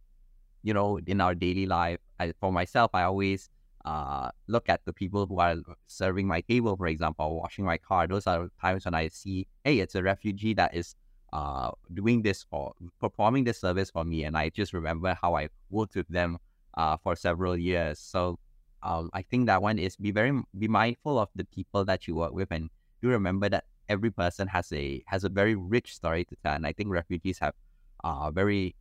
you 0.63 0.75
know, 0.75 0.99
in 1.07 1.21
our 1.21 1.35
daily 1.35 1.67
life. 1.67 1.99
I, 2.19 2.33
for 2.41 2.53
myself, 2.53 2.91
I 2.95 3.05
always 3.05 3.49
uh, 3.85 4.31
look 4.47 4.69
at 4.69 4.85
the 4.85 4.93
people 4.93 5.27
who 5.27 5.39
are 5.41 5.57
serving 5.87 6.27
my 6.27 6.43
table, 6.43 6.77
for 6.77 6.87
example, 6.87 7.37
washing 7.41 7.65
my 7.65 7.79
car. 7.79 8.07
Those 8.07 8.27
are 8.27 8.51
times 8.61 8.85
when 8.85 8.95
I 8.95 9.09
see, 9.09 9.47
hey, 9.65 9.79
it's 9.79 9.95
a 9.95 10.03
refugee 10.03 10.55
that 10.55 10.75
is 10.75 10.95
uh, 11.33 11.71
doing 11.95 12.23
this 12.23 12.43
for 12.43 12.75
performing 13.01 13.45
this 13.45 13.61
service 13.61 13.91
for 13.91 14.05
me, 14.05 14.25
and 14.25 14.37
I 14.37 14.49
just 14.51 14.73
remember 14.73 15.17
how 15.21 15.37
I 15.37 15.49
worked 15.71 15.95
with 15.95 16.09
them 16.09 16.39
uh, 16.75 16.97
for 17.03 17.17
several 17.17 17.57
years. 17.57 17.99
So 17.99 18.39
um, 18.83 19.11
I 19.15 19.23
think 19.23 19.47
that 19.47 19.63
one 19.63 19.79
is 19.79 19.97
be 19.97 20.11
very 20.11 20.33
be 20.59 20.69
mindful 20.69 21.19
of 21.19 21.29
the 21.35 21.45
people 21.45 21.85
that 21.85 22.09
you 22.09 22.17
work 22.17 22.33
with, 22.33 22.49
and 22.51 22.69
do 23.01 23.09
remember 23.09 23.49
that 23.49 23.65
every 23.89 24.11
person 24.11 24.49
has 24.49 24.73
a 24.73 25.03
has 25.07 25.25
a 25.25 25.29
very 25.29 25.55
rich 25.55 25.95
story 25.95 26.25
to 26.25 26.37
tell. 26.45 26.55
And 26.55 26.67
I 26.67 26.73
think 26.73 26.91
refugees 26.91 27.39
have 27.39 27.55
uh, 28.05 28.31
very 28.31 28.75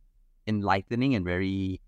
enlightening 0.46 1.14
and 1.14 1.24
very 1.24 1.80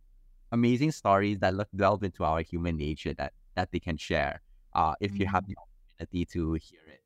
amazing 0.52 0.92
stories 0.92 1.38
that 1.38 1.54
look 1.54 1.68
delve 1.74 2.02
into 2.02 2.24
our 2.24 2.42
human 2.42 2.76
nature 2.76 3.14
that 3.14 3.32
that 3.54 3.70
they 3.72 3.80
can 3.80 3.96
share 3.96 4.40
uh, 4.74 4.94
if 5.00 5.12
mm-hmm. 5.12 5.22
you 5.22 5.26
have 5.26 5.44
mm. 5.44 5.48
the 5.48 5.56
opportunity 5.58 6.24
to 6.24 6.52
hear 6.54 6.80
it. 6.88 7.00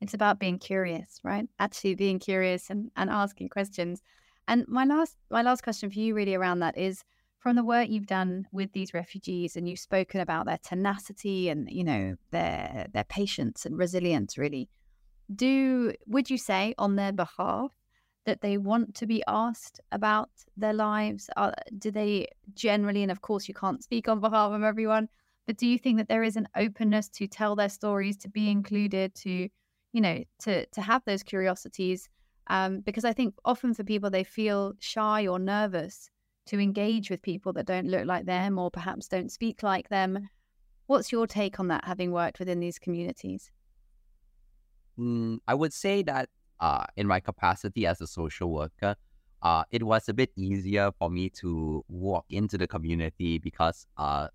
It's 0.00 0.14
about 0.14 0.40
being 0.40 0.58
curious, 0.58 1.20
right? 1.22 1.46
Actually 1.60 1.94
being 1.94 2.18
curious 2.18 2.70
and, 2.70 2.90
and 2.96 3.08
asking 3.08 3.50
questions. 3.50 4.02
And 4.48 4.66
my 4.66 4.84
last 4.84 5.16
my 5.30 5.42
last 5.42 5.62
question 5.62 5.90
for 5.90 5.98
you 5.98 6.14
really 6.14 6.34
around 6.34 6.58
that 6.60 6.76
is 6.76 7.04
from 7.38 7.56
the 7.56 7.64
work 7.64 7.88
you've 7.88 8.06
done 8.06 8.46
with 8.52 8.72
these 8.72 8.94
refugees 8.94 9.56
and 9.56 9.68
you've 9.68 9.78
spoken 9.78 10.20
about 10.20 10.46
their 10.46 10.58
tenacity 10.58 11.48
and 11.48 11.68
you 11.70 11.84
know 11.84 12.14
their 12.30 12.86
their 12.92 13.04
patience 13.04 13.66
and 13.66 13.76
resilience 13.76 14.38
really 14.38 14.68
do 15.34 15.92
would 16.06 16.30
you 16.30 16.38
say 16.38 16.74
on 16.78 16.94
their 16.96 17.12
behalf 17.12 17.72
that 18.24 18.40
they 18.40 18.56
want 18.56 18.94
to 18.96 19.06
be 19.06 19.22
asked 19.26 19.80
about 19.90 20.30
their 20.56 20.72
lives? 20.72 21.28
Uh, 21.36 21.52
do 21.78 21.90
they 21.90 22.28
generally, 22.54 23.02
and 23.02 23.12
of 23.12 23.20
course, 23.20 23.48
you 23.48 23.54
can't 23.54 23.82
speak 23.82 24.08
on 24.08 24.20
behalf 24.20 24.52
of 24.52 24.62
everyone, 24.62 25.08
but 25.46 25.56
do 25.56 25.66
you 25.66 25.78
think 25.78 25.98
that 25.98 26.08
there 26.08 26.22
is 26.22 26.36
an 26.36 26.48
openness 26.56 27.08
to 27.10 27.26
tell 27.26 27.56
their 27.56 27.68
stories, 27.68 28.16
to 28.18 28.28
be 28.28 28.50
included, 28.50 29.14
to, 29.16 29.48
you 29.92 30.00
know, 30.00 30.22
to 30.40 30.66
to 30.66 30.80
have 30.80 31.02
those 31.04 31.22
curiosities? 31.22 32.08
Um, 32.48 32.80
because 32.80 33.04
I 33.04 33.12
think 33.12 33.34
often 33.44 33.74
for 33.74 33.84
people, 33.84 34.10
they 34.10 34.24
feel 34.24 34.74
shy 34.78 35.26
or 35.26 35.38
nervous 35.38 36.08
to 36.46 36.58
engage 36.58 37.10
with 37.10 37.22
people 37.22 37.52
that 37.52 37.66
don't 37.66 37.86
look 37.86 38.06
like 38.06 38.26
them 38.26 38.58
or 38.58 38.70
perhaps 38.70 39.08
don't 39.08 39.30
speak 39.30 39.62
like 39.62 39.88
them. 39.88 40.28
What's 40.86 41.12
your 41.12 41.26
take 41.26 41.60
on 41.60 41.68
that, 41.68 41.84
having 41.84 42.12
worked 42.12 42.38
within 42.38 42.60
these 42.60 42.78
communities? 42.78 43.50
Mm, 44.98 45.38
I 45.46 45.54
would 45.54 45.72
say 45.72 46.02
that 46.02 46.28
uh, 46.62 46.84
in 46.96 47.06
my 47.06 47.20
capacity 47.20 47.86
as 47.86 48.00
a 48.00 48.06
social 48.06 48.50
worker, 48.50 48.94
uh, 49.42 49.64
it 49.72 49.82
was 49.82 50.08
a 50.08 50.14
bit 50.14 50.30
easier 50.36 50.92
for 50.98 51.10
me 51.10 51.28
to 51.28 51.84
walk 51.88 52.24
into 52.30 52.56
the 52.56 52.68
community 52.68 53.38
because, 53.38 53.86
uh, 53.98 54.28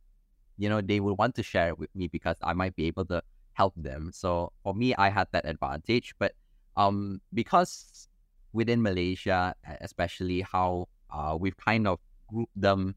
you 0.57 0.67
know, 0.67 0.81
they 0.81 0.99
would 0.99 1.17
want 1.17 1.33
to 1.35 1.41
share 1.41 1.69
it 1.69 1.79
with 1.79 1.89
me 1.95 2.07
because 2.07 2.35
I 2.43 2.51
might 2.51 2.75
be 2.75 2.85
able 2.87 3.05
to 3.05 3.23
help 3.53 3.73
them. 3.77 4.11
So 4.13 4.51
for 4.63 4.75
me, 4.75 4.93
I 4.95 5.07
had 5.07 5.29
that 5.31 5.45
advantage. 5.45 6.13
But 6.19 6.33
um, 6.75 7.21
because 7.33 8.09
within 8.51 8.81
Malaysia, 8.81 9.55
especially 9.79 10.41
how 10.41 10.89
uh, 11.09 11.37
we've 11.39 11.55
kind 11.55 11.87
of 11.87 11.99
grouped 12.27 12.59
them, 12.59 12.95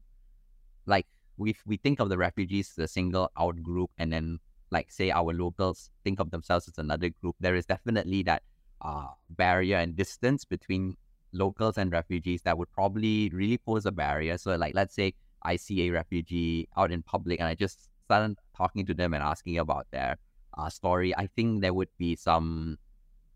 like 0.85 1.07
we 1.37 1.55
we 1.65 1.77
think 1.77 2.01
of 2.01 2.09
the 2.09 2.17
refugees 2.17 2.73
as 2.77 2.83
a 2.83 2.87
single 2.87 3.31
out 3.39 3.63
group, 3.63 3.91
and 3.97 4.11
then 4.11 4.39
like 4.71 4.91
say 4.91 5.09
our 5.09 5.33
locals 5.33 5.89
think 6.03 6.19
of 6.19 6.31
themselves 6.31 6.67
as 6.67 6.77
another 6.77 7.09
group. 7.09 7.37
There 7.39 7.55
is 7.55 7.65
definitely 7.65 8.23
that 8.23 8.43
uh, 8.81 9.07
barrier 9.29 9.77
and 9.77 9.95
distance 9.95 10.45
between 10.45 10.97
locals 11.33 11.77
and 11.77 11.91
refugees 11.91 12.41
that 12.43 12.57
would 12.57 12.71
probably 12.71 13.29
really 13.29 13.57
pose 13.57 13.85
a 13.85 13.91
barrier. 13.91 14.37
So, 14.37 14.55
like, 14.55 14.75
let's 14.75 14.95
say 14.95 15.13
I 15.43 15.55
see 15.55 15.87
a 15.87 15.91
refugee 15.91 16.67
out 16.77 16.91
in 16.91 17.01
public 17.03 17.39
and 17.39 17.47
I 17.47 17.55
just 17.55 17.89
start 18.05 18.31
talking 18.55 18.85
to 18.85 18.93
them 18.93 19.13
and 19.13 19.23
asking 19.23 19.57
about 19.57 19.87
their 19.91 20.17
uh, 20.57 20.69
story. 20.69 21.15
I 21.15 21.27
think 21.27 21.61
there 21.61 21.73
would 21.73 21.89
be 21.97 22.15
some 22.15 22.77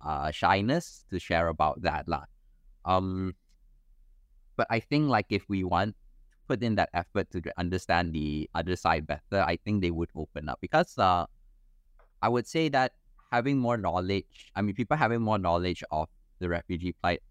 uh, 0.02 0.32
shyness 0.32 1.06
to 1.10 1.20
share 1.20 1.48
about 1.48 1.82
that. 1.84 2.08
Lah. 2.08 2.26
Um, 2.84 3.36
but 4.58 4.68
I 4.70 4.80
think, 4.80 5.10
like, 5.10 5.28
if 5.30 5.48
we 5.50 5.64
want 5.64 5.96
to 5.96 6.38
put 6.48 6.64
in 6.64 6.76
that 6.76 6.90
effort 6.94 7.30
to 7.32 7.42
understand 7.58 8.14
the 8.14 8.50
other 8.54 8.76
side 8.76 9.08
better, 9.08 9.44
I 9.46 9.58
think 9.58 9.82
they 9.82 9.92
would 9.92 10.10
open 10.16 10.50
up 10.50 10.60
because 10.62 10.98
uh, 10.98 11.26
I 12.22 12.30
would 12.30 12.48
say 12.48 12.70
that 12.70 12.94
having 13.36 13.58
more 13.58 13.78
knowledge, 13.78 14.26
I 14.56 14.62
mean, 14.62 14.76
people 14.76 14.98
having 14.98 15.22
more 15.22 15.38
knowledge 15.38 15.84
of 15.92 16.08
the 16.40 16.48
refugee 16.48 16.94
plight, 16.94 17.22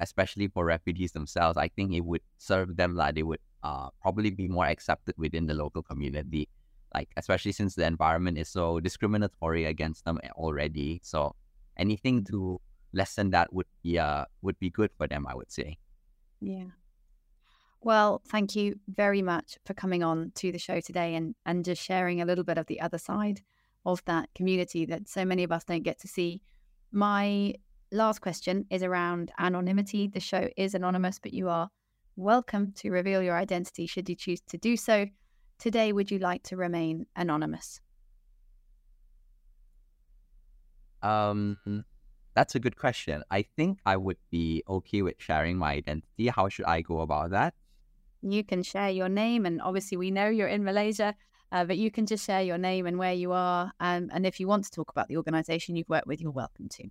especially 0.00 0.48
for 0.48 0.64
refugees 0.64 1.12
themselves, 1.12 1.56
I 1.56 1.68
think 1.68 1.94
it 1.94 2.04
would 2.04 2.22
serve 2.38 2.76
them 2.76 2.96
like 2.96 3.14
they 3.14 3.22
would 3.22 3.40
uh, 3.62 3.88
probably 4.00 4.30
be 4.30 4.48
more 4.48 4.66
accepted 4.66 5.14
within 5.16 5.46
the 5.46 5.54
local 5.54 5.82
community. 5.82 6.48
Like, 6.94 7.10
especially 7.16 7.52
since 7.52 7.74
the 7.74 7.86
environment 7.86 8.38
is 8.38 8.48
so 8.48 8.80
discriminatory 8.80 9.64
against 9.64 10.04
them 10.04 10.18
already. 10.32 11.00
So 11.02 11.34
anything 11.76 12.24
to 12.24 12.60
lessen 12.92 13.30
that 13.30 13.50
would 13.54 13.70
be 13.82 13.98
uh 13.98 14.26
would 14.42 14.58
be 14.58 14.68
good 14.68 14.90
for 14.98 15.06
them, 15.08 15.26
I 15.26 15.34
would 15.34 15.50
say. 15.50 15.78
Yeah. 16.40 16.70
Well, 17.80 18.20
thank 18.28 18.54
you 18.54 18.78
very 18.86 19.22
much 19.22 19.56
for 19.64 19.72
coming 19.72 20.02
on 20.02 20.32
to 20.34 20.52
the 20.52 20.58
show 20.58 20.80
today 20.80 21.14
and 21.14 21.34
and 21.46 21.64
just 21.64 21.82
sharing 21.82 22.20
a 22.20 22.26
little 22.26 22.44
bit 22.44 22.58
of 22.58 22.66
the 22.66 22.80
other 22.86 22.98
side 22.98 23.40
of 23.84 24.04
that 24.04 24.28
community 24.34 24.86
that 24.86 25.08
so 25.08 25.24
many 25.24 25.44
of 25.44 25.52
us 25.52 25.64
don't 25.64 25.82
get 25.82 25.98
to 26.00 26.08
see. 26.08 26.40
My 26.92 27.54
last 27.90 28.20
question 28.20 28.66
is 28.70 28.82
around 28.82 29.32
anonymity. 29.38 30.08
The 30.08 30.20
show 30.20 30.48
is 30.56 30.74
anonymous, 30.74 31.18
but 31.18 31.32
you 31.32 31.48
are 31.48 31.68
welcome 32.16 32.72
to 32.76 32.90
reveal 32.90 33.22
your 33.22 33.36
identity 33.36 33.86
should 33.86 34.08
you 34.08 34.16
choose 34.16 34.40
to 34.48 34.58
do 34.58 34.76
so. 34.76 35.06
Today, 35.58 35.92
would 35.92 36.10
you 36.10 36.18
like 36.18 36.42
to 36.44 36.56
remain 36.56 37.06
anonymous? 37.16 37.80
Um, 41.02 41.84
that's 42.34 42.54
a 42.54 42.60
good 42.60 42.76
question. 42.76 43.22
I 43.30 43.42
think 43.42 43.78
I 43.84 43.96
would 43.96 44.18
be 44.30 44.62
okay 44.68 45.02
with 45.02 45.16
sharing 45.18 45.58
my 45.58 45.72
identity. 45.72 46.28
How 46.28 46.48
should 46.48 46.66
I 46.66 46.80
go 46.80 47.00
about 47.00 47.30
that? 47.30 47.54
You 48.22 48.44
can 48.44 48.62
share 48.62 48.90
your 48.90 49.08
name, 49.08 49.46
and 49.46 49.60
obviously, 49.60 49.96
we 49.96 50.10
know 50.10 50.28
you're 50.28 50.48
in 50.48 50.62
Malaysia, 50.64 51.14
uh, 51.52 51.64
but 51.64 51.78
you 51.78 51.90
can 51.90 52.06
just 52.06 52.26
share 52.26 52.42
your 52.42 52.58
name 52.58 52.86
and 52.86 52.98
where 52.98 53.12
you 53.12 53.32
are. 53.32 53.72
Um, 53.78 54.10
and 54.12 54.26
if 54.26 54.40
you 54.40 54.48
want 54.48 54.64
to 54.64 54.70
talk 54.70 54.90
about 54.90 55.08
the 55.08 55.16
organization 55.16 55.76
you've 55.76 55.88
worked 55.88 56.06
with, 56.06 56.20
you're 56.20 56.32
welcome 56.32 56.68
to. 56.70 56.88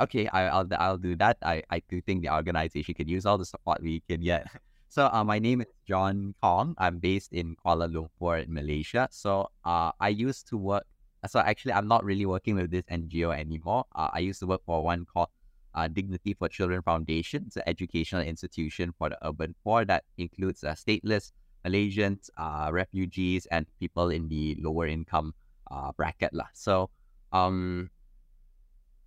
Okay, 0.00 0.28
I, 0.28 0.62
will 0.62 0.68
I'll 0.78 0.98
do 0.98 1.16
that. 1.16 1.38
I, 1.42 1.62
I 1.70 1.82
do 1.88 2.00
think 2.02 2.22
the 2.22 2.32
organization 2.34 2.94
could 2.94 3.08
use 3.08 3.24
all 3.24 3.38
the 3.38 3.46
support 3.46 3.82
we 3.82 4.02
can 4.08 4.20
get. 4.20 4.46
So, 4.90 5.10
uh, 5.12 5.22
my 5.22 5.38
name 5.38 5.60
is 5.60 5.66
John 5.86 6.34
Kong. 6.40 6.74
I'm 6.78 6.96
based 6.98 7.34
in 7.34 7.56
Kuala 7.56 7.92
Lumpur, 7.92 8.42
in 8.42 8.54
Malaysia. 8.54 9.06
So, 9.10 9.50
uh, 9.62 9.92
I 10.00 10.08
used 10.08 10.48
to 10.48 10.56
work 10.56 10.86
so 11.26 11.40
actually, 11.40 11.72
I'm 11.72 11.88
not 11.88 12.04
really 12.04 12.26
working 12.26 12.54
with 12.54 12.70
this 12.70 12.84
NGO 12.90 13.36
anymore. 13.36 13.84
Uh, 13.94 14.08
I 14.12 14.20
used 14.20 14.38
to 14.40 14.46
work 14.46 14.62
for 14.64 14.84
one 14.84 15.04
called 15.04 15.28
uh, 15.74 15.88
Dignity 15.88 16.34
for 16.34 16.48
Children 16.48 16.82
Foundation. 16.82 17.44
It's 17.46 17.56
an 17.56 17.64
educational 17.66 18.22
institution 18.22 18.94
for 18.96 19.08
the 19.08 19.18
urban 19.26 19.54
poor 19.64 19.84
that 19.84 20.04
includes 20.16 20.62
uh, 20.62 20.74
stateless 20.74 21.32
Malaysians, 21.64 22.30
uh, 22.36 22.70
refugees, 22.72 23.46
and 23.46 23.66
people 23.80 24.10
in 24.10 24.28
the 24.28 24.56
lower 24.60 24.86
income 24.86 25.34
uh, 25.70 25.92
bracket. 25.92 26.32
Lah. 26.32 26.48
So 26.54 26.90
um, 27.32 27.90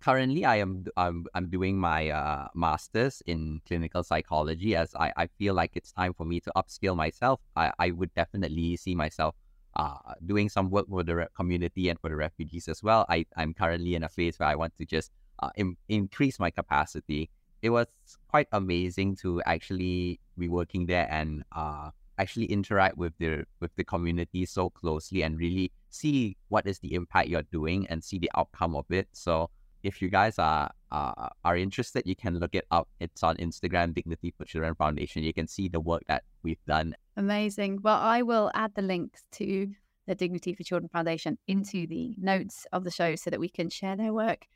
currently, 0.00 0.44
I 0.44 0.56
am 0.56 0.84
I'm, 0.96 1.26
I'm 1.34 1.48
doing 1.48 1.78
my 1.78 2.10
uh, 2.10 2.48
master's 2.54 3.22
in 3.26 3.60
clinical 3.66 4.02
psychology 4.02 4.76
as 4.76 4.94
I, 4.94 5.12
I 5.16 5.26
feel 5.38 5.54
like 5.54 5.72
it's 5.74 5.92
time 5.92 6.14
for 6.14 6.24
me 6.24 6.40
to 6.40 6.52
upskill 6.56 6.96
myself. 6.96 7.40
I, 7.56 7.72
I 7.78 7.90
would 7.90 8.14
definitely 8.14 8.76
see 8.76 8.94
myself 8.94 9.34
uh, 9.76 10.14
doing 10.26 10.48
some 10.48 10.70
work 10.70 10.86
for 10.88 11.02
the 11.02 11.28
community 11.34 11.88
and 11.88 11.98
for 11.98 12.10
the 12.10 12.16
refugees 12.16 12.68
as 12.68 12.82
well. 12.82 13.06
I, 13.08 13.26
I'm 13.36 13.54
currently 13.54 13.94
in 13.94 14.02
a 14.04 14.08
phase 14.08 14.38
where 14.38 14.48
I 14.48 14.54
want 14.54 14.76
to 14.76 14.84
just 14.84 15.10
uh, 15.42 15.50
Im- 15.56 15.78
increase 15.88 16.38
my 16.38 16.50
capacity. 16.50 17.30
It 17.62 17.70
was 17.70 17.86
quite 18.28 18.48
amazing 18.52 19.16
to 19.22 19.40
actually 19.46 20.20
be 20.36 20.48
working 20.48 20.86
there 20.86 21.06
and 21.10 21.44
uh, 21.52 21.90
actually 22.18 22.46
interact 22.46 22.96
with 22.96 23.12
the 23.18 23.44
with 23.60 23.74
the 23.76 23.84
community 23.84 24.46
so 24.46 24.70
closely 24.70 25.22
and 25.22 25.38
really 25.38 25.72
see 25.90 26.36
what 26.48 26.66
is 26.66 26.78
the 26.80 26.94
impact 26.94 27.28
you're 27.28 27.48
doing 27.50 27.86
and 27.88 28.02
see 28.02 28.18
the 28.18 28.30
outcome 28.36 28.76
of 28.76 28.86
it. 28.90 29.08
So 29.12 29.50
if 29.82 30.00
you 30.00 30.08
guys 30.08 30.38
are 30.38 30.70
uh, 30.90 31.28
are 31.44 31.56
interested, 31.56 32.02
you 32.06 32.16
can 32.16 32.38
look 32.38 32.54
it 32.54 32.66
up. 32.70 32.88
It's 33.00 33.22
on 33.22 33.36
Instagram, 33.36 33.94
Dignity 33.94 34.32
for 34.36 34.44
Children 34.44 34.74
Foundation. 34.74 35.22
You 35.22 35.32
can 35.32 35.48
see 35.48 35.68
the 35.68 35.80
work 35.80 36.02
that 36.08 36.22
we've 36.42 36.64
done 36.66 36.94
Amazing. 37.16 37.80
Well, 37.82 37.98
I 37.98 38.22
will 38.22 38.50
add 38.54 38.74
the 38.74 38.82
links 38.82 39.22
to 39.32 39.68
the 40.06 40.14
Dignity 40.14 40.54
for 40.54 40.62
Children 40.62 40.88
Foundation 40.88 41.36
into 41.46 41.86
the 41.86 42.14
notes 42.18 42.66
of 42.72 42.84
the 42.84 42.90
show 42.90 43.14
so 43.16 43.30
that 43.30 43.40
we 43.40 43.48
can 43.48 43.68
share 43.68 43.96
their 43.96 44.14
work. 44.14 44.46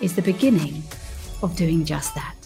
is 0.00 0.16
the 0.16 0.22
beginning 0.22 0.82
of 1.42 1.56
doing 1.56 1.84
just 1.84 2.14
that. 2.16 2.39